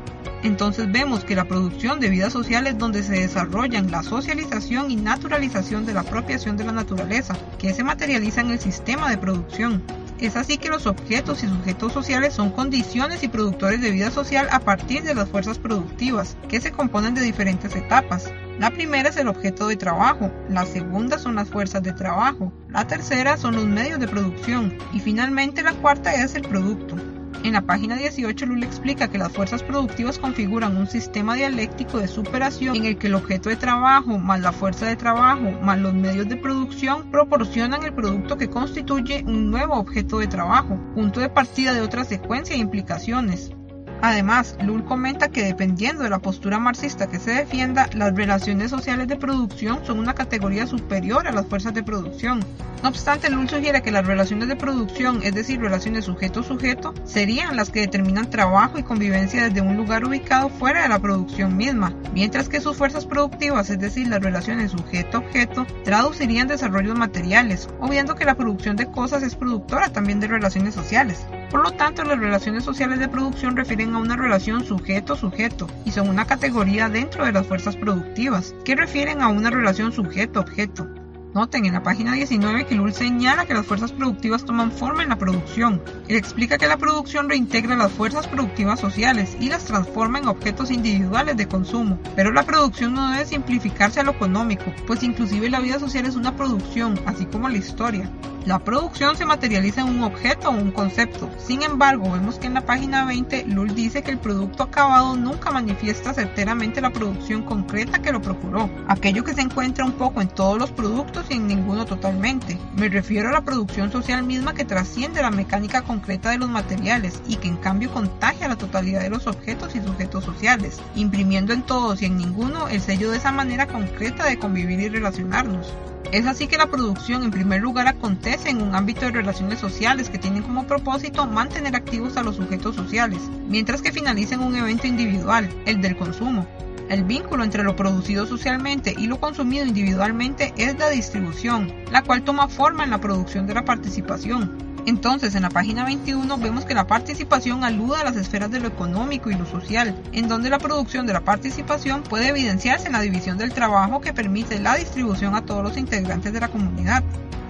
Entonces 0.43 0.93
vemos 0.93 1.25
que 1.25 1.35
la 1.35 1.47
producción 1.47 2.01
de 2.01 2.11
vida 2.11 2.29
social 2.29 2.67
es 2.67 2.77
donde 2.77 3.03
se 3.03 3.15
desarrollan 3.15 3.91
la 3.91 4.03
socialización 4.03 4.91
y 4.91 4.97
naturalización 4.97 5.87
de 5.87 5.95
la 5.95 6.01
apropiación 6.01 6.59
de 6.59 6.65
la 6.65 6.73
naturaleza, 6.73 7.35
que 7.59 7.73
se 7.73 7.83
materializa 7.83 8.43
en 8.43 8.51
el 8.51 8.61
sistema 8.61 9.09
de 9.09 9.17
producción. 9.17 9.83
Es 10.21 10.37
así 10.37 10.59
que 10.59 10.69
los 10.69 10.87
objetos 10.87 11.43
y 11.45 11.49
sujetos 11.49 11.93
sociales 11.93 12.35
son 12.35 12.51
condiciones 12.51 13.23
y 13.23 13.29
productores 13.29 13.81
de 13.81 13.91
vida 13.91 14.11
social 14.11 14.49
a 14.51 14.61
partir 14.61 15.03
de 15.03 15.15
las 15.15 15.29
fuerzas 15.29 15.59
productivas, 15.59 16.37
que 16.49 16.61
se 16.61 16.73
componen 16.73 17.15
de 17.15 17.23
diferentes 17.23 17.75
etapas. 17.75 18.31
La 18.59 18.71
primera 18.71 19.11
es 19.11 19.19
el 19.19 19.29
objeto 19.29 19.69
de 19.69 19.77
trabajo, 19.77 20.31
la 20.49 20.65
segunda 20.65 21.19
son 21.19 21.35
las 21.35 21.51
fuerzas 21.51 21.83
de 21.83 21.93
trabajo, 21.93 22.55
la 22.71 22.87
tercera 22.87 23.37
son 23.37 23.55
los 23.55 23.67
medios 23.67 24.01
de 24.01 24.09
producción 24.09 24.79
y 24.95 25.01
finalmente 25.01 25.63
la 25.63 25.75
cuarta 25.75 26.15
es 26.15 26.35
el 26.35 26.43
producto. 26.43 26.97
En 27.45 27.53
la 27.53 27.61
página 27.61 27.97
18 27.97 28.47
Lul 28.47 28.63
explica 28.63 29.09
que 29.09 29.19
las 29.19 29.31
fuerzas 29.31 29.63
productivas 29.63 30.19
configuran 30.19 30.77
un 30.79 30.87
sistema 30.87 31.35
dialéctico 31.35 31.99
de 31.99 32.09
superación 32.09 32.77
en 32.77 32.87
el 32.87 32.97
que 32.97 33.09
el 33.09 33.15
objeto 33.15 33.51
de 33.51 33.57
trabajo 33.57 34.19
más 34.19 34.41
la 34.41 34.53
fuerza 34.53 34.87
de 34.87 34.97
trabajo 34.97 35.53
más 35.63 35.79
los 35.79 35.93
medios 35.93 36.27
de 36.27 36.37
producción 36.37 37.11
proporcionan 37.11 37.85
el 37.85 37.93
producto 37.93 38.39
que 38.39 38.49
constituye 38.49 39.23
un 39.27 39.51
nuevo 39.51 39.75
objeto 39.75 40.19
de 40.19 40.29
trabajo, 40.29 40.81
punto 40.95 41.21
de 41.21 41.29
partida 41.29 41.75
de 41.75 41.83
otra 41.83 42.05
secuencia 42.05 42.57
de 42.57 42.63
implicaciones. 42.63 43.56
Además, 44.03 44.57
Lull 44.63 44.85
comenta 44.85 45.29
que 45.29 45.45
dependiendo 45.45 46.03
de 46.03 46.11
la 46.11 46.19
postura 46.19 46.59
marxista 46.59 47.07
que 47.07 47.19
se 47.19 47.33
defienda, 47.33 47.89
las 47.95 48.15
relaciones 48.15 48.71
sociales 48.71 49.09
de 49.09 49.17
producción 49.17 49.81
son 49.85 49.99
una 49.99 50.15
categoría 50.15 50.67
superior 50.67 51.27
a 51.27 51.33
las 51.33 51.47
fuerzas 51.47 51.75
de 51.75 51.83
producción. 51.83 52.41
No 52.83 52.91
obstante, 52.91 53.31
Lull 53.31 53.49
sugiere 53.49 53.83
que 53.83 53.91
las 53.91 54.07
relaciones 54.07 54.49
de 54.49 54.57
producción, 54.57 55.21
es 55.23 55.35
decir, 55.35 55.61
relaciones 55.61 56.05
sujeto-sujeto, 56.05 56.95
serían 57.05 57.57
las 57.57 57.71
que 57.71 57.81
determinan 57.81 58.31
trabajo 58.31 58.79
y 58.79 58.83
convivencia 58.83 59.45
desde 59.45 59.63
un 59.63 59.77
lugar 59.77 60.05
ubicado 60.05 60.51
fuera 60.51 60.83
de 60.83 60.89
la 60.89 60.99
producción 60.99 61.57
misma, 61.57 61.95
mientras 62.13 62.49
que 62.49 62.61
sus 62.61 62.77
fuerzas 62.77 63.07
productivas, 63.07 63.71
es 63.71 63.79
decir, 63.79 64.09
las 64.09 64.23
relaciones 64.23 64.73
sujeto-objeto, 64.73 65.67
traducirían 65.85 66.49
desarrollos 66.49 66.99
materiales, 66.99 67.69
obviando 67.81 68.15
que 68.15 68.27
la 68.27 68.35
producción 68.35 68.77
de 68.77 68.91
cosas 68.91 69.23
es 69.23 69.35
productora 69.35 69.89
también 69.89 70.21
de 70.21 70.29
relaciones 70.29 70.75
sociales. 70.75 71.27
Por 71.51 71.63
lo 71.63 71.71
tanto, 71.73 72.03
las 72.03 72.19
relaciones 72.19 72.65
sociales 72.65 72.99
de 72.99 73.09
producción 73.09 73.57
refieren 73.57 73.95
a 73.95 73.99
una 73.99 74.17
relación 74.17 74.65
sujeto-sujeto 74.65 75.69
y 75.85 75.93
son 75.93 76.09
una 76.09 76.27
categoría 76.27 76.89
dentro 76.89 77.25
de 77.25 77.33
las 77.33 77.47
fuerzas 77.47 77.77
productivas, 77.77 78.55
que 78.65 78.75
refieren 78.75 79.23
a 79.23 79.29
una 79.29 79.51
relación 79.51 79.93
sujeto-objeto. 79.93 80.89
Noten 81.37 81.67
en 81.67 81.75
la 81.75 81.83
página 81.83 82.15
19 82.15 82.65
que 82.65 82.75
Lull 82.75 82.95
señala 82.95 83.45
que 83.45 83.53
las 83.53 83.67
fuerzas 83.67 83.93
productivas 83.93 84.47
toman 84.47 84.73
forma 84.73 85.03
en 85.03 85.11
la 85.11 85.19
producción. 85.19 85.83
Él 86.09 86.17
explica 86.17 86.57
que 86.57 86.67
la 86.67 86.79
producción 86.79 87.29
reintegra 87.29 87.77
las 87.77 87.93
fuerzas 87.93 88.27
productivas 88.27 88.81
sociales 88.81 89.37
y 89.39 89.51
las 89.51 89.67
transforma 89.67 90.19
en 90.19 90.29
objetos 90.29 90.71
individuales 90.71 91.37
de 91.37 91.47
consumo. 91.47 92.01
Pero 92.17 92.33
la 92.33 92.45
producción 92.45 92.95
no 92.95 93.11
debe 93.11 93.27
simplificarse 93.27 94.01
a 94.01 94.03
lo 94.03 94.13
económico, 94.13 94.65
pues 94.87 95.03
inclusive 95.03 95.51
la 95.51 95.61
vida 95.61 95.79
social 95.79 96.07
es 96.07 96.17
una 96.17 96.35
producción, 96.35 96.99
así 97.05 97.27
como 97.27 97.51
la 97.51 97.59
historia. 97.59 98.11
La 98.47 98.61
producción 98.61 99.17
se 99.17 99.25
materializa 99.25 99.81
en 99.81 99.89
un 99.89 100.05
objeto 100.05 100.51
o 100.51 100.53
un 100.53 100.71
concepto. 100.71 101.29
Sin 101.37 101.63
embargo, 101.63 102.13
vemos 102.13 102.39
que 102.39 102.47
en 102.47 102.55
la 102.55 102.65
página 102.65 103.05
20 103.05 103.47
Lull 103.47 103.75
dice 103.75 104.05
que 104.05 104.13
el 104.13 104.19
producto 104.19 104.63
acabado 104.63 105.17
nunca 105.17 105.51
manifiesta 105.51 106.15
certeramente 106.15 106.81
la 106.81 106.93
producción 106.93 107.43
concreta 107.43 108.01
que 108.01 108.13
lo 108.13 108.23
procuró, 108.23 108.71
aquello 108.87 109.25
que 109.25 109.35
se 109.35 109.41
encuentra 109.41 109.85
un 109.85 109.95
poco 109.95 110.21
en 110.21 110.29
todos 110.29 110.61
los 110.61 110.71
productos 110.71 111.27
y 111.29 111.35
en 111.35 111.49
ninguno 111.49 111.87
totalmente. 111.87 112.57
Me 112.77 112.89
refiero 112.89 113.31
a 113.31 113.33
la 113.33 113.41
producción 113.41 113.91
social 113.91 114.23
misma 114.23 114.55
que 114.55 114.65
trasciende 114.65 115.23
la 115.23 115.33
mecánica 115.33 115.83
concreta 115.83 116.31
de 116.31 116.39
los 116.39 116.49
materiales 116.49 117.21
y 117.27 117.39
que 117.39 117.49
en 117.49 117.57
cambio 117.57 117.91
contagia 117.91 118.47
la 118.47 118.57
totalidad 118.57 119.01
de 119.01 119.11
los 119.11 119.27
objetos 119.27 119.75
y 119.75 119.81
sujetos 119.81 120.23
sociales, 120.23 120.79
imprimiendo 120.95 121.53
en 121.53 121.63
todos 121.63 122.01
y 122.01 122.05
en 122.05 122.17
ninguno 122.17 122.69
el 122.69 122.81
sello 122.81 123.11
de 123.11 123.17
esa 123.17 123.33
manera 123.33 123.67
concreta 123.67 124.25
de 124.25 124.39
convivir 124.39 124.79
y 124.79 124.89
relacionarnos. 124.89 125.75
Es 126.13 126.25
así 126.27 126.47
que 126.47 126.57
la 126.57 126.71
producción 126.71 127.25
en 127.25 127.33
primer 127.33 127.61
lugar 127.61 127.89
acontece 127.89 128.51
en 128.51 128.63
un 128.63 128.75
ámbito 128.75 129.07
de 129.07 129.11
relaciones 129.11 129.59
sociales 129.59 130.09
que 130.09 130.19
tienen 130.19 130.45
como 130.45 130.67
propósito 130.67 131.27
mantener 131.27 131.75
activos 131.75 132.17
a 132.17 132.23
los 132.23 132.37
sujetos 132.37 132.77
sociales, 132.77 133.21
mientras 133.49 133.83
que 133.83 133.93
finaliza 133.93 134.37
en 134.37 134.43
un 134.43 134.55
evento 134.55 134.87
individual, 134.87 135.51
el 135.67 135.81
del 135.83 135.97
consumo. 135.97 136.47
El 136.89 137.03
vínculo 137.03 137.43
entre 137.43 137.65
lo 137.65 137.75
producido 137.75 138.27
socialmente 138.27 138.95
y 138.97 139.09
lo 139.09 139.19
consumido 139.19 139.67
individualmente 139.67 140.55
es 140.57 140.79
la 140.79 140.89
distribución, 140.91 141.75
la 141.91 142.03
cual 142.03 142.23
toma 142.23 142.47
forma 142.47 142.85
en 142.85 142.91
la 142.91 143.01
producción 143.01 143.49
de 143.49 143.55
la 143.55 143.65
participación, 143.65 144.76
entonces, 144.87 145.35
en 145.35 145.43
la 145.43 145.51
página 145.51 145.85
21 145.85 146.39
vemos 146.39 146.65
que 146.65 146.73
la 146.73 146.87
participación 146.87 147.65
aluda 147.65 148.01
a 148.01 148.05
las 148.05 148.15
esferas 148.15 148.53
de 148.53 148.61
lo 148.61 148.69
económico 148.69 149.31
y 149.31 149.35
lo 149.35 149.45
social, 149.45 150.01
en 150.13 150.29
donde 150.29 150.49
la 150.49 150.61
producción 150.61 151.09
de 151.09 151.13
la 151.13 151.25
participación 151.25 152.05
puede 152.05 152.29
evidenciarse 152.29 152.87
en 152.87 152.93
la 152.93 153.01
división 153.01 153.37
del 153.37 153.53
trabajo 153.53 154.01
que 154.01 154.13
permite 154.13 154.61
la 154.61 154.77
distribución 154.77 155.35
a 155.35 155.45
todos 155.45 155.65
los 155.65 155.77
integrantes 155.77 156.33
de 156.33 156.39
la 156.39 156.49
comunidad. 156.49 157.03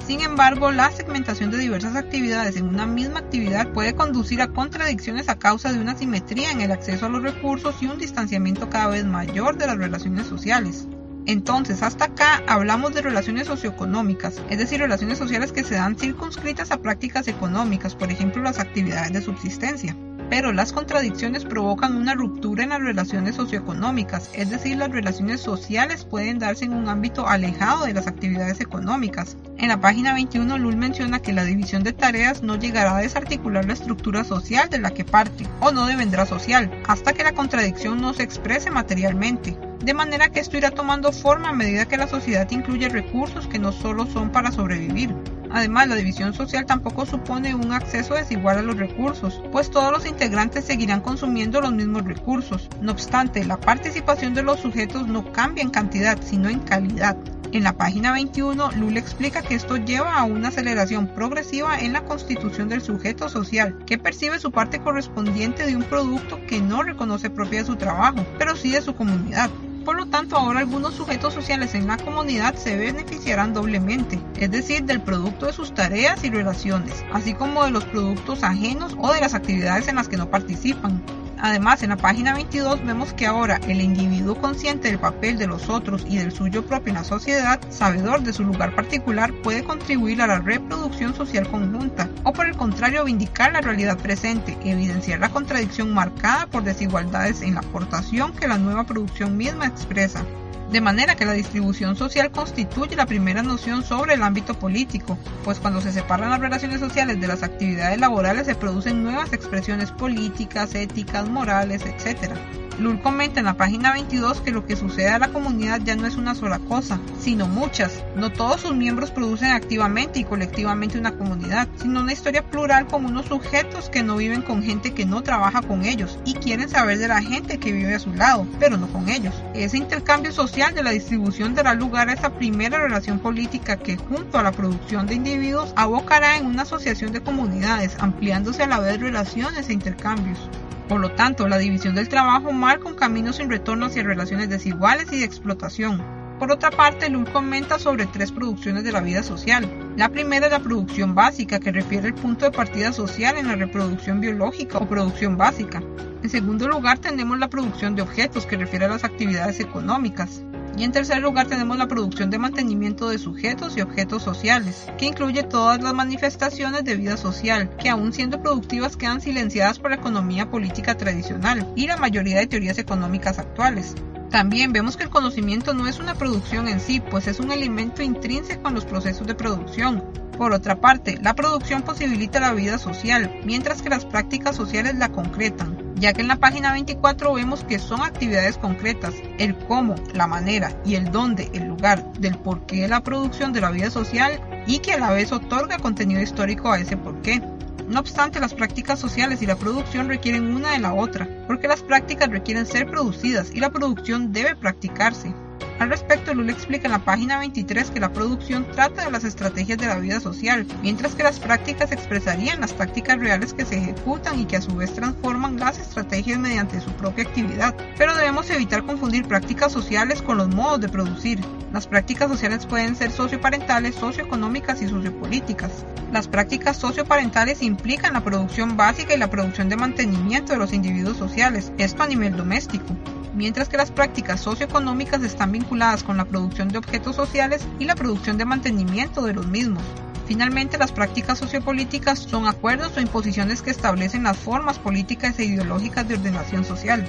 Sin 0.07 0.23
embargo, 0.23 0.73
la 0.73 0.91
segmentación 0.93 1.51
de 1.51 1.59
diversas 1.59 1.95
actividades 1.95 2.57
en 2.57 2.69
una 2.69 2.87
misma 2.87 3.19
actividad 3.19 3.71
puede 3.73 3.95
conducir 3.95 4.41
a 4.41 4.49
contradicciones 4.49 5.29
a 5.29 5.39
causa 5.39 5.73
de 5.75 5.81
una 5.81 5.95
simetría 5.95 6.53
en 6.53 6.63
el 6.63 6.73
acceso 6.73 7.05
a 7.05 7.11
los 7.11 7.23
recursos 7.23 7.75
y 7.83 7.87
un 7.87 7.99
distanciamiento 7.99 8.71
cada 8.71 8.89
vez 8.89 9.05
mayor 9.05 9.59
de 9.59 9.67
las 9.67 9.77
relaciones 9.77 10.27
sociales. 10.27 10.89
Entonces, 11.27 11.83
hasta 11.83 12.05
acá 12.05 12.43
hablamos 12.47 12.95
de 12.95 13.03
relaciones 13.03 13.49
socioeconómicas, 13.49 14.41
es 14.49 14.59
decir, 14.59 14.79
relaciones 14.79 15.19
sociales 15.19 15.51
que 15.51 15.65
se 15.65 15.75
dan 15.75 15.97
circunscritas 15.97 16.71
a 16.71 16.81
prácticas 16.81 17.27
económicas, 17.27 17.97
por 17.97 18.13
ejemplo, 18.13 18.43
las 18.43 18.61
actividades 18.61 19.13
de 19.13 19.21
subsistencia. 19.21 19.97
Pero 20.31 20.53
las 20.53 20.73
contradicciones 20.73 21.45
provocan 21.45 21.97
una 21.97 22.15
ruptura 22.15 22.63
en 22.63 22.71
las 22.71 22.81
relaciones 22.81 23.35
socioeconómicas, 23.35 24.31
es 24.35 24.51
decir, 24.51 24.77
las 24.77 24.91
relaciones 24.91 25.41
sociales 25.41 26.05
pueden 26.05 26.39
darse 26.39 26.65
en 26.65 26.75
un 26.75 26.89
ámbito 26.89 27.27
alejado 27.29 27.87
de 27.87 27.95
las 27.95 28.07
actividades 28.07 28.61
económicas. 28.61 29.37
En 29.59 29.69
la 29.69 29.81
página 29.81 30.15
21, 30.15 30.59
Lull 30.59 30.77
menciona 30.77 31.21
que 31.21 31.33
la 31.33 31.45
división 31.45 31.83
de 31.83 31.93
tareas 31.93 32.45
no 32.45 32.57
llegará 32.57 32.97
a 32.97 33.03
desarticular 33.03 33.65
la 33.65 33.73
estructura 33.73 34.23
social 34.23 34.69
de 34.69 34.79
la 34.79 34.93
que 34.93 35.05
parte, 35.05 35.47
o 35.61 35.73
no 35.73 35.87
devendrá 35.87 36.25
social, 36.25 36.71
hasta 36.87 37.13
que 37.13 37.25
la 37.25 37.33
contradicción 37.33 38.01
no 38.01 38.15
se 38.15 38.23
exprese 38.23 38.71
materialmente 38.71 39.57
de 39.81 39.95
manera 39.95 40.31
que 40.31 40.41
esto 40.41 40.57
irá 40.57 40.71
tomando 40.71 41.13
forma 41.13 41.51
a 41.51 41.53
medida 41.53 41.87
que 41.87 41.97
la 41.97 42.09
sociedad 42.09 42.51
incluye 42.51 42.89
recursos 42.89 43.47
que 43.47 43.59
no 43.59 43.73
solo 43.73 44.07
son 44.07 44.31
para 44.31 44.53
sobrevivir. 44.53 45.15
Además, 45.51 45.89
la 45.89 45.95
división 45.95 46.35
social 46.35 46.67
tampoco 46.67 47.07
supone 47.07 47.55
un 47.55 47.73
acceso 47.73 48.15
desigual 48.15 48.59
a 48.59 48.63
los 48.63 48.77
recursos, 48.77 49.41
pues 49.53 49.71
todos 49.71 49.93
los 49.93 50.07
integrantes 50.07 50.65
seguirán 50.65 51.01
consumiendo 51.01 51.61
los 51.61 51.73
mismos 51.73 52.05
recursos. 52.05 52.69
No 52.81 52.93
obstante, 52.93 53.45
la 53.45 53.59
participación 53.59 54.35
de 54.35 54.43
los 54.43 54.61
sujetos 54.61 55.07
no 55.07 55.33
cambia 55.33 55.63
en 55.63 55.71
cantidad, 55.71 56.19
sino 56.21 56.49
en 56.49 56.61
calidad. 56.61 57.17
En 57.53 57.63
la 57.63 57.75
página 57.75 58.13
21, 58.13 58.73
Lula 58.73 58.99
explica 58.99 59.41
que 59.41 59.55
esto 59.55 59.77
lleva 59.77 60.19
a 60.19 60.25
una 60.25 60.49
aceleración 60.49 61.07
progresiva 61.07 61.79
en 61.79 61.93
la 61.93 62.05
constitución 62.05 62.69
del 62.69 62.83
sujeto 62.83 63.29
social, 63.29 63.79
que 63.87 63.99
percibe 63.99 64.41
su 64.41 64.51
parte 64.51 64.81
correspondiente 64.81 65.65
de 65.65 65.77
un 65.77 65.85
producto 65.85 66.39
que 66.47 66.61
no 66.61 66.83
reconoce 66.83 67.31
propia 67.31 67.61
de 67.61 67.67
su 67.67 67.77
trabajo, 67.77 68.27
pero 68.39 68.57
sí 68.57 68.73
de 68.73 68.83
su 68.83 68.95
comunidad. 68.95 69.49
Por 69.87 69.97
lo 69.97 70.07
tanto, 70.07 70.37
ahora 70.37 70.59
algunos 70.59 70.95
sujetos 70.95 71.33
sociales 71.33 71.77
en 71.77 71.87
la 71.87 71.97
comunidad 71.97 72.57
se 72.57 72.77
beneficiarán 72.77 73.55
doblemente, 73.55 74.19
es 74.37 74.51
decir, 74.51 74.83
del 74.83 75.01
producto 75.01 75.47
de 75.47 75.53
sus 75.53 75.75
tareas 75.75 76.25
y 76.25 76.31
relaciones, 76.31 77.05
así 77.13 77.35
como 77.35 77.65
de 77.65 77.71
los 77.71 77.85
productos 77.85 78.43
ajenos 78.43 78.97
o 78.99 79.13
de 79.13 79.21
las 79.21 79.35
actividades 79.35 79.87
en 79.87 79.95
las 79.95 80.09
que 80.09 80.17
no 80.17 80.29
participan. 80.29 81.05
Además, 81.39 81.83
en 81.83 81.91
la 81.91 81.97
página 81.97 82.35
22 82.35 82.85
vemos 82.85 83.13
que 83.13 83.27
ahora 83.27 83.61
el 83.69 83.81
individuo 83.81 84.41
consciente 84.41 84.89
del 84.89 84.99
papel 84.99 85.39
de 85.39 85.47
los 85.47 85.69
otros 85.69 86.05
y 86.09 86.17
del 86.17 86.33
suyo 86.33 86.65
propio 86.65 86.91
en 86.91 86.97
la 86.97 87.05
sociedad, 87.05 87.61
sabedor 87.71 88.23
de 88.23 88.33
su 88.33 88.45
lugar 88.45 88.75
particular, 88.75 89.33
puede 89.43 89.65
contribuir 89.65 90.23
a 90.23 90.27
la 90.27 90.39
reproducción 90.39 91.15
social 91.15 91.49
conjunta, 91.49 92.09
o 92.25 92.33
por 92.33 92.47
el 92.47 92.57
contrario 92.57 93.05
vindicar 93.05 93.53
la 93.53 93.61
realidad 93.61 93.99
presente, 93.99 94.57
evidenciar 94.65 95.21
la 95.21 95.29
contradicción 95.29 95.93
marcada 95.93 96.47
por 96.47 96.65
desigualdades 96.65 97.43
en 97.43 97.55
la 97.55 97.61
aportación 97.61 98.33
que 98.33 98.49
la 98.49 98.59
nueva 98.59 98.85
producción 98.85 99.37
misma 99.37 99.67
expresa. 99.67 100.25
De 100.71 100.81
manera 100.81 101.15
que 101.15 101.25
la 101.25 101.33
distribución 101.33 101.95
social 101.95 102.33
constituye 102.33 102.97
la 102.97 103.07
primera 103.07 103.43
noción 103.43 103.85
sobre 103.85 104.15
el 104.15 104.23
ámbito 104.23 104.55
político, 104.55 105.17
pues 105.45 105.59
cuando 105.61 105.81
se 105.81 105.93
separan 105.93 106.31
las 106.31 106.41
relaciones 106.41 106.81
sociales 106.81 107.21
de 107.21 107.29
las 107.29 107.45
actividades 107.45 108.01
laborales 108.01 108.47
se 108.47 108.57
producen 108.57 109.05
nuevas 109.05 109.33
expresiones 109.33 109.93
políticas, 109.93 110.75
éticas, 110.75 111.29
morales, 111.29 111.83
etc. 111.83 112.33
Lul 112.79 113.01
comenta 113.01 113.41
en 113.41 113.47
la 113.47 113.57
página 113.57 113.93
22 113.95 114.43
que 114.43 114.51
lo 114.51 114.67
que 114.67 114.77
sucede 114.77 115.09
a 115.09 115.19
la 115.19 115.29
comunidad 115.29 115.81
ya 115.83 115.97
no 115.97 116.07
es 116.07 116.17
una 116.17 116.35
sola 116.35 116.59
cosa, 116.59 117.01
sino 117.19 117.47
muchas. 117.47 118.05
No 118.17 118.31
todos 118.31 118.61
sus 118.61 118.75
miembros 118.75 119.11
producen 119.11 119.53
activamente 119.53 120.19
y 120.19 120.25
colectivamente 120.25 120.99
una 120.99 121.17
comunidad, 121.17 121.69
sino 121.81 122.01
una 122.01 122.13
historia 122.13 122.43
plural 122.43 122.87
con 122.87 123.07
unos 123.07 123.27
sujetos 123.27 123.89
que 123.89 124.03
no 124.03 124.17
viven 124.17 124.43
con 124.43 124.63
gente 124.63 124.93
que 124.93 125.07
no 125.07 125.23
trabaja 125.23 125.63
con 125.63 125.87
ellos 125.87 126.19
y 126.27 126.35
quieren 126.35 126.69
saber 126.69 126.99
de 126.99 127.09
la 127.09 127.23
gente 127.23 127.59
que 127.59 127.73
vive 127.73 127.95
a 127.95 127.99
su 127.99 128.13
lado, 128.13 128.47
pero 128.61 128.77
no 128.77 128.89
con 128.89 129.09
ellos. 129.09 129.35
Ese 129.55 129.79
intercambio 129.79 130.33
social 130.33 130.56
de 130.57 130.83
la 130.83 130.91
distribución 130.91 131.55
dará 131.55 131.75
lugar 131.75 132.09
a 132.09 132.15
esa 132.15 132.31
primera 132.31 132.79
relación 132.79 133.19
política 133.19 133.77
que 133.77 133.99
junto 133.99 134.39
a 134.39 134.43
la 134.43 134.53
producción 134.53 135.07
de 135.07 135.15
individuos 135.15 135.75
abocará 135.77 136.39
en 136.39 136.47
una 136.47 136.63
asociación 136.63 137.13
de 137.13 137.21
comunidades, 137.21 137.95
ampliándose 137.99 138.63
a 138.63 138.67
la 138.67 138.81
vez 138.81 138.99
relaciones 138.99 139.69
e 139.69 139.75
intercambios. 139.75 140.49
Por 140.89 141.01
lo 141.01 141.13
tanto, 141.13 141.47
la 141.47 141.59
división 141.59 141.95
del 141.95 142.09
trabajo 142.09 142.53
marca 142.53 142.89
un 142.89 142.95
camino 142.95 143.35
sin 143.35 143.51
retorno 143.51 143.85
hacia 143.85 144.03
relaciones 144.03 144.49
desiguales 144.49 145.13
y 145.13 145.19
de 145.19 145.27
explotación. 145.27 146.16
Por 146.39 146.53
otra 146.53 146.71
parte, 146.71 147.09
Lul 147.09 147.31
comenta 147.31 147.79
sobre 147.79 148.05
tres 148.05 148.31
producciones 148.31 148.85
de 148.85 148.93
la 148.93 149.01
vida 149.01 149.23
social. 149.23 149.67
La 149.97 150.11
primera 150.11 150.47
es 150.47 150.53
la 150.53 150.59
producción 150.59 151.15
básica, 151.15 151.59
que 151.61 151.73
refiere 151.73 152.09
al 152.09 152.15
punto 152.15 152.45
de 152.45 152.51
partida 152.51 152.93
social 152.93 153.39
en 153.39 153.49
la 153.49 153.57
reproducción 153.57 154.21
biológica 154.21 154.77
o 154.77 154.87
producción 154.87 155.39
básica. 155.39 155.83
En 156.23 156.29
segundo 156.29 156.69
lugar, 156.69 156.99
tenemos 156.99 157.39
la 157.39 157.49
producción 157.49 157.95
de 157.95 158.03
objetos, 158.03 158.45
que 158.45 158.59
refiere 158.59 158.85
a 158.85 158.89
las 158.89 159.05
actividades 159.05 159.61
económicas. 159.61 160.43
Y 160.77 160.85
en 160.85 160.93
tercer 160.93 161.23
lugar 161.23 161.47
tenemos 161.47 161.79
la 161.79 161.89
producción 161.89 162.29
de 162.29 162.39
mantenimiento 162.39 163.09
de 163.09 163.19
sujetos 163.19 163.75
y 163.79 163.81
objetos 163.81 164.23
sociales, 164.23 164.87
que 164.99 165.07
incluye 165.07 165.43
todas 165.43 165.83
las 165.83 165.95
manifestaciones 165.95 166.85
de 166.85 166.97
vida 166.97 167.17
social, 167.17 167.71
que 167.79 167.89
aún 167.89 168.13
siendo 168.13 168.43
productivas 168.43 168.99
quedan 168.99 169.23
silenciadas 169.23 169.79
por 169.79 169.91
la 169.91 169.97
economía 169.97 170.51
política 170.51 170.95
tradicional 170.99 171.67
y 171.77 171.87
la 171.87 171.97
mayoría 171.97 172.39
de 172.39 172.47
teorías 172.47 172.77
económicas 172.77 173.39
actuales. 173.39 173.95
También 174.37 174.75
vemos 174.75 174.99
que 174.99 175.05
el 175.05 175.09
conocimiento 175.09 175.73
no 175.73 175.89
es 175.89 175.99
una 175.99 176.15
producción 176.15 176.69
en 176.69 176.79
sí, 176.79 177.01
pues 177.01 177.27
es 177.27 177.41
un 177.41 177.51
elemento 177.51 178.03
intrínseco 178.03 178.69
en 178.69 178.75
los 178.75 178.85
procesos 178.85 179.27
de 179.27 179.35
producción, 179.35 180.05
por 180.37 180.53
otra 180.53 180.79
parte, 180.79 181.19
la 181.23 181.35
producción 181.35 181.81
posibilita 181.81 182.39
la 182.39 182.53
vida 182.53 182.77
social, 182.77 183.41
mientras 183.47 183.81
que 183.81 183.89
las 183.89 184.05
prácticas 184.05 184.55
sociales 184.55 184.97
la 184.97 185.09
concretan, 185.09 185.95
ya 185.95 186.13
que 186.13 186.21
en 186.21 186.29
la 186.29 186.37
página 186.37 186.73
24 186.73 187.33
vemos 187.33 187.65
que 187.65 187.79
son 187.79 188.03
actividades 188.03 188.59
concretas, 188.59 189.15
el 189.39 189.57
cómo, 189.57 189.95
la 190.13 190.27
manera 190.27 190.79
y 190.85 190.97
el 190.97 191.11
dónde, 191.11 191.51
el 191.55 191.69
lugar 191.69 192.13
del 192.19 192.37
porqué 192.37 192.83
de 192.83 192.89
la 192.89 193.03
producción 193.03 193.55
de 193.55 193.63
la 193.63 193.71
vida 193.71 193.91
social 193.91 194.39
y 194.67 194.81
que 194.81 194.93
a 194.93 194.99
la 194.99 195.13
vez 195.13 195.33
otorga 195.33 195.79
contenido 195.79 196.21
histórico 196.21 196.71
a 196.71 196.79
ese 196.79 196.99
porqué. 196.99 197.41
No 197.89 198.01
obstante, 198.01 198.41
las 198.41 198.55
prácticas 198.55 198.99
sociales 198.99 199.43
y 199.43 199.47
la 199.47 199.57
producción 199.57 200.09
requieren 200.09 200.53
una 200.53 200.73
de 200.73 200.81
la 200.81 200.93
otra, 200.93 201.29
porque 201.47 201.69
las 201.69 201.83
prácticas 201.83 202.29
requieren 202.29 202.67
ser 202.67 202.91
producidas 202.91 203.53
y 203.55 203.61
la 203.61 203.71
producción 203.71 204.33
debe 204.33 204.57
practicarse. 204.57 205.33
Al 205.79 205.91
respecto, 205.91 206.33
Lula 206.33 206.53
explica 206.53 206.87
en 206.87 206.93
la 206.93 207.05
página 207.05 207.39
23 207.39 207.91
que 207.91 208.01
la 208.01 208.11
producción 208.11 208.67
trata 208.73 209.05
de 209.05 209.11
las 209.11 209.25
estrategias 209.25 209.77
de 209.77 209.87
la 209.87 209.99
vida 209.99 210.21
social, 210.21 210.67
mientras 210.81 211.15
que 211.15 211.23
las 211.23 211.39
prácticas 211.39 211.93
expresarían 211.93 212.63
las 212.63 212.73
tácticas 212.73 213.19
reales 213.19 213.53
que 213.53 213.67
se 213.67 213.77
ejecutan 213.77 214.41
y 214.41 214.47
que 214.47 214.57
a 214.57 214.63
su 214.63 214.75
vez 214.75 214.95
transforman 214.95 215.59
las 215.59 215.79
estrategias 215.79 216.39
mediante 216.39 216.81
su 216.81 216.91
propia 216.93 217.25
actividad. 217.25 217.75
Pero 217.99 218.17
debemos 218.17 218.49
evitar 218.49 218.87
confundir 218.87 219.29
prácticas 219.29 219.71
sociales 219.71 220.23
con 220.23 220.39
los 220.39 220.49
modos 220.49 220.81
de 220.81 220.89
producir. 220.89 221.41
Las 221.75 221.87
prácticas 221.87 222.31
sociales 222.31 222.65
pueden 222.65 222.97
ser 222.97 223.11
socioparentales, 223.11 223.97
socioeconómicas 223.97 224.81
y 224.81 224.89
sociopolíticas. 224.89 225.85
Las 226.11 226.27
prácticas 226.27 226.79
socioparentales 226.79 227.61
implican 227.61 228.15
la 228.15 228.25
producción 228.25 228.79
básica 228.79 229.15
y 229.15 229.19
la 229.19 229.29
producción 229.29 229.69
de 229.69 229.77
mantenimiento 229.77 230.55
de 230.55 230.59
los 230.59 230.73
individuos 230.73 231.19
sociales, 231.19 231.71
esto 231.77 232.03
a 232.03 232.07
nivel 232.07 232.35
doméstico 232.35 232.97
mientras 233.37 233.69
que 233.69 233.77
las 233.77 233.91
prácticas 233.91 234.41
socioeconómicas 234.41 235.23
están 235.23 235.53
vinculadas 235.53 235.66
con 235.67 236.17
la 236.17 236.25
producción 236.25 236.69
de 236.69 236.79
objetos 236.79 237.17
sociales 237.17 237.67
y 237.79 237.85
la 237.85 237.95
producción 237.95 238.39
de 238.39 238.45
mantenimiento 238.45 239.23
de 239.23 239.35
los 239.35 239.47
mismos. 239.47 239.83
Finalmente, 240.27 240.79
las 240.79 240.93
prácticas 240.93 241.39
sociopolíticas 241.39 242.19
son 242.19 242.47
acuerdos 242.47 242.97
o 242.97 243.01
imposiciones 243.01 243.63
que 243.63 243.71
establecen 243.71 244.25
las 244.25 244.37
formas 244.37 244.79
políticas 244.79 245.39
e 245.39 245.45
ideológicas 245.45 246.09
de 246.09 246.15
ordenación 246.15 246.65
social. 246.65 247.09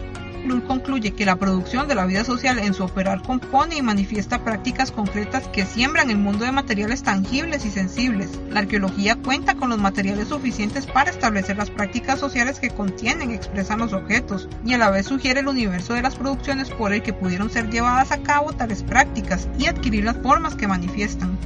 Concluye 0.68 1.12
que 1.12 1.26
la 1.26 1.36
producción 1.36 1.88
de 1.88 1.96
la 1.96 2.06
vida 2.06 2.24
social 2.24 2.58
en 2.60 2.74
su 2.74 2.86
operar 2.86 3.22
compone 3.22 3.76
y 3.76 3.82
manifiesta 3.82 4.46
prácticas 4.46 4.92
concretas 4.92 5.48
que 5.50 5.66
siembran 5.66 6.10
el 6.10 6.18
mundo 6.18 6.46
de 6.46 6.54
materiales 6.54 7.04
tangibles 7.04 7.66
y 7.66 7.70
sensibles. 7.70 8.40
La 8.50 8.62
arqueología 8.62 9.16
cuenta 9.16 9.56
con 9.56 9.70
los 9.70 9.80
materiales 9.80 10.30
suficientes 10.30 10.86
para 10.86 11.12
establecer 11.12 11.58
las 11.58 11.70
prácticas 11.70 12.20
sociales 12.20 12.60
que 12.60 12.70
contienen 12.70 13.32
y 13.32 13.34
expresan 13.34 13.80
los 13.80 13.92
objetos, 13.92 14.48
y 14.64 14.74
a 14.74 14.78
la 14.78 14.90
vez 14.90 15.08
sugiere 15.08 15.42
el 15.42 15.50
universo 15.50 15.94
de 15.94 16.02
las 16.02 16.16
producciones 16.16 16.70
por 16.70 16.94
el 16.94 17.02
que 17.02 17.14
pudieron 17.14 17.50
ser 17.50 17.70
llevadas 17.70 18.12
a 18.12 18.20
cabo 18.20 18.54
tales 18.54 18.84
prácticas 18.84 19.50
y 19.60 19.66
adquirir 19.66 20.06
las 20.06 20.18
formas 20.18 20.56
que 20.56 20.68
manifiestan. 20.68 21.38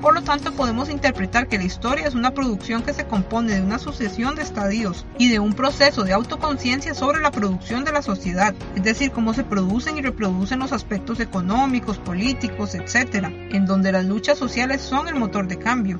Por 0.00 0.14
lo 0.14 0.22
tanto, 0.22 0.52
podemos 0.52 0.90
interpretar 0.90 1.48
que 1.48 1.58
la 1.58 1.64
historia 1.64 2.06
es 2.06 2.14
una 2.14 2.32
producción 2.32 2.82
que 2.82 2.92
se 2.92 3.06
compone 3.06 3.54
de 3.54 3.62
una 3.62 3.78
sucesión 3.78 4.34
de 4.34 4.42
estadios 4.42 5.06
y 5.18 5.30
de 5.30 5.38
un 5.38 5.54
proceso 5.54 6.04
de 6.04 6.12
autoconciencia 6.12 6.94
sobre 6.94 7.20
la 7.20 7.30
producción 7.30 7.84
de 7.84 7.92
la 7.92 8.02
sociedad, 8.02 8.54
es 8.74 8.82
decir, 8.84 9.10
cómo 9.10 9.32
se 9.32 9.42
producen 9.42 9.96
y 9.96 10.02
reproducen 10.02 10.58
los 10.58 10.72
aspectos 10.72 11.18
económicos, 11.20 11.98
políticos, 11.98 12.74
etc., 12.74 13.26
en 13.50 13.64
donde 13.64 13.90
las 13.90 14.04
luchas 14.04 14.38
sociales 14.38 14.82
son 14.82 15.08
el 15.08 15.14
motor 15.14 15.48
de 15.48 15.58
cambio. 15.58 15.98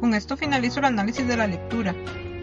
Con 0.00 0.12
esto 0.12 0.36
finalizo 0.36 0.80
el 0.80 0.86
análisis 0.86 1.26
de 1.26 1.36
la 1.36 1.46
lectura. 1.46 1.94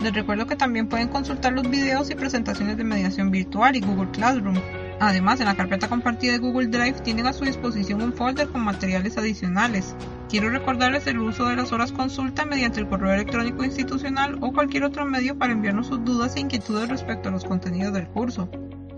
Les 0.02 0.14
recuerdo 0.14 0.48
que 0.48 0.56
también 0.56 0.88
pueden 0.88 1.10
consultar 1.10 1.54
los 1.54 1.70
videos 1.70 2.10
y 2.10 2.16
presentaciones 2.16 2.78
de 2.78 2.84
mediación 2.84 3.32
virtual 3.32 3.76
y 3.76 3.82
Google 3.82 4.12
Classroom. 4.12 4.58
Además, 5.00 5.40
en 5.40 5.48
la 5.48 5.56
carpeta 5.56 5.90
compartida 5.90 6.34
de 6.34 6.38
Google 6.38 6.68
Drive 6.68 7.02
tienen 7.02 7.28
a 7.28 7.34
su 7.34 7.46
disposición 7.46 8.02
un 8.02 8.14
folder 8.14 8.48
con 8.48 8.62
materiales 8.62 9.18
adicionales. 9.18 9.96
Quiero 10.30 10.50
recordarles 10.50 11.08
el 11.08 11.20
uso 11.20 11.46
de 11.46 11.56
las 11.56 11.72
horas 11.72 11.92
consulta 11.92 12.46
mediante 12.46 12.80
el 12.80 12.88
correo 12.88 13.14
electrónico 13.14 13.64
institucional 13.64 14.38
o 14.42 14.52
cualquier 14.54 14.84
otro 14.84 15.06
medio 15.06 15.38
para 15.38 15.54
enviarnos 15.54 15.88
sus 15.88 16.04
dudas 16.04 16.36
e 16.36 16.42
inquietudes 16.42 16.90
respecto 16.90 17.30
a 17.30 17.32
los 17.32 17.44
contenidos 17.44 17.94
del 17.94 18.08
curso. 18.08 18.50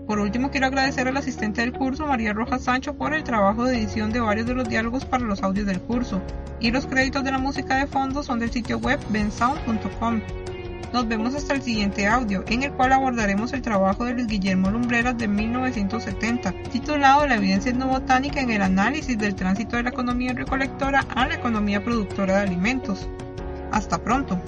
Por 0.06 0.20
último, 0.20 0.50
quiero 0.50 0.66
agradecer 0.66 1.08
al 1.08 1.16
asistente 1.16 1.62
del 1.62 1.72
curso, 1.72 2.06
María 2.06 2.32
Rojas 2.32 2.62
Sancho, 2.62 2.94
por 2.94 3.12
el 3.12 3.24
trabajo 3.24 3.64
de 3.64 3.76
edición 3.76 4.12
de 4.12 4.20
varios 4.20 4.46
de 4.46 4.54
los 4.54 4.68
diálogos 4.68 5.04
para 5.04 5.24
los 5.24 5.42
audios 5.42 5.66
del 5.66 5.80
curso. 5.80 6.22
Y 6.60 6.70
los 6.70 6.86
créditos 6.86 7.24
de 7.24 7.32
la 7.32 7.38
música 7.38 7.76
de 7.76 7.88
fondo 7.88 8.22
son 8.22 8.38
del 8.38 8.52
sitio 8.52 8.78
web 8.78 9.00
bensound.com. 9.10 10.20
Nos 10.92 11.08
vemos 11.08 11.34
hasta 11.34 11.54
el 11.54 11.62
siguiente 11.62 12.06
audio, 12.06 12.44
en 12.48 12.62
el 12.62 12.72
cual 12.72 12.92
abordaremos 12.92 13.52
el 13.52 13.62
trabajo 13.62 14.04
de 14.04 14.14
Luis 14.14 14.26
Guillermo 14.26 14.70
Lumbreras 14.70 15.18
de 15.18 15.28
1970, 15.28 16.54
titulado 16.70 17.26
La 17.26 17.36
evidencia 17.36 17.70
etnobotánica 17.70 18.40
en 18.40 18.50
el 18.50 18.62
análisis 18.62 19.18
del 19.18 19.34
tránsito 19.34 19.76
de 19.76 19.82
la 19.82 19.90
economía 19.90 20.32
recolectora 20.32 21.04
a 21.14 21.26
la 21.26 21.34
economía 21.34 21.84
productora 21.84 22.36
de 22.36 22.42
alimentos. 22.42 23.08
Hasta 23.72 23.98
pronto. 23.98 24.40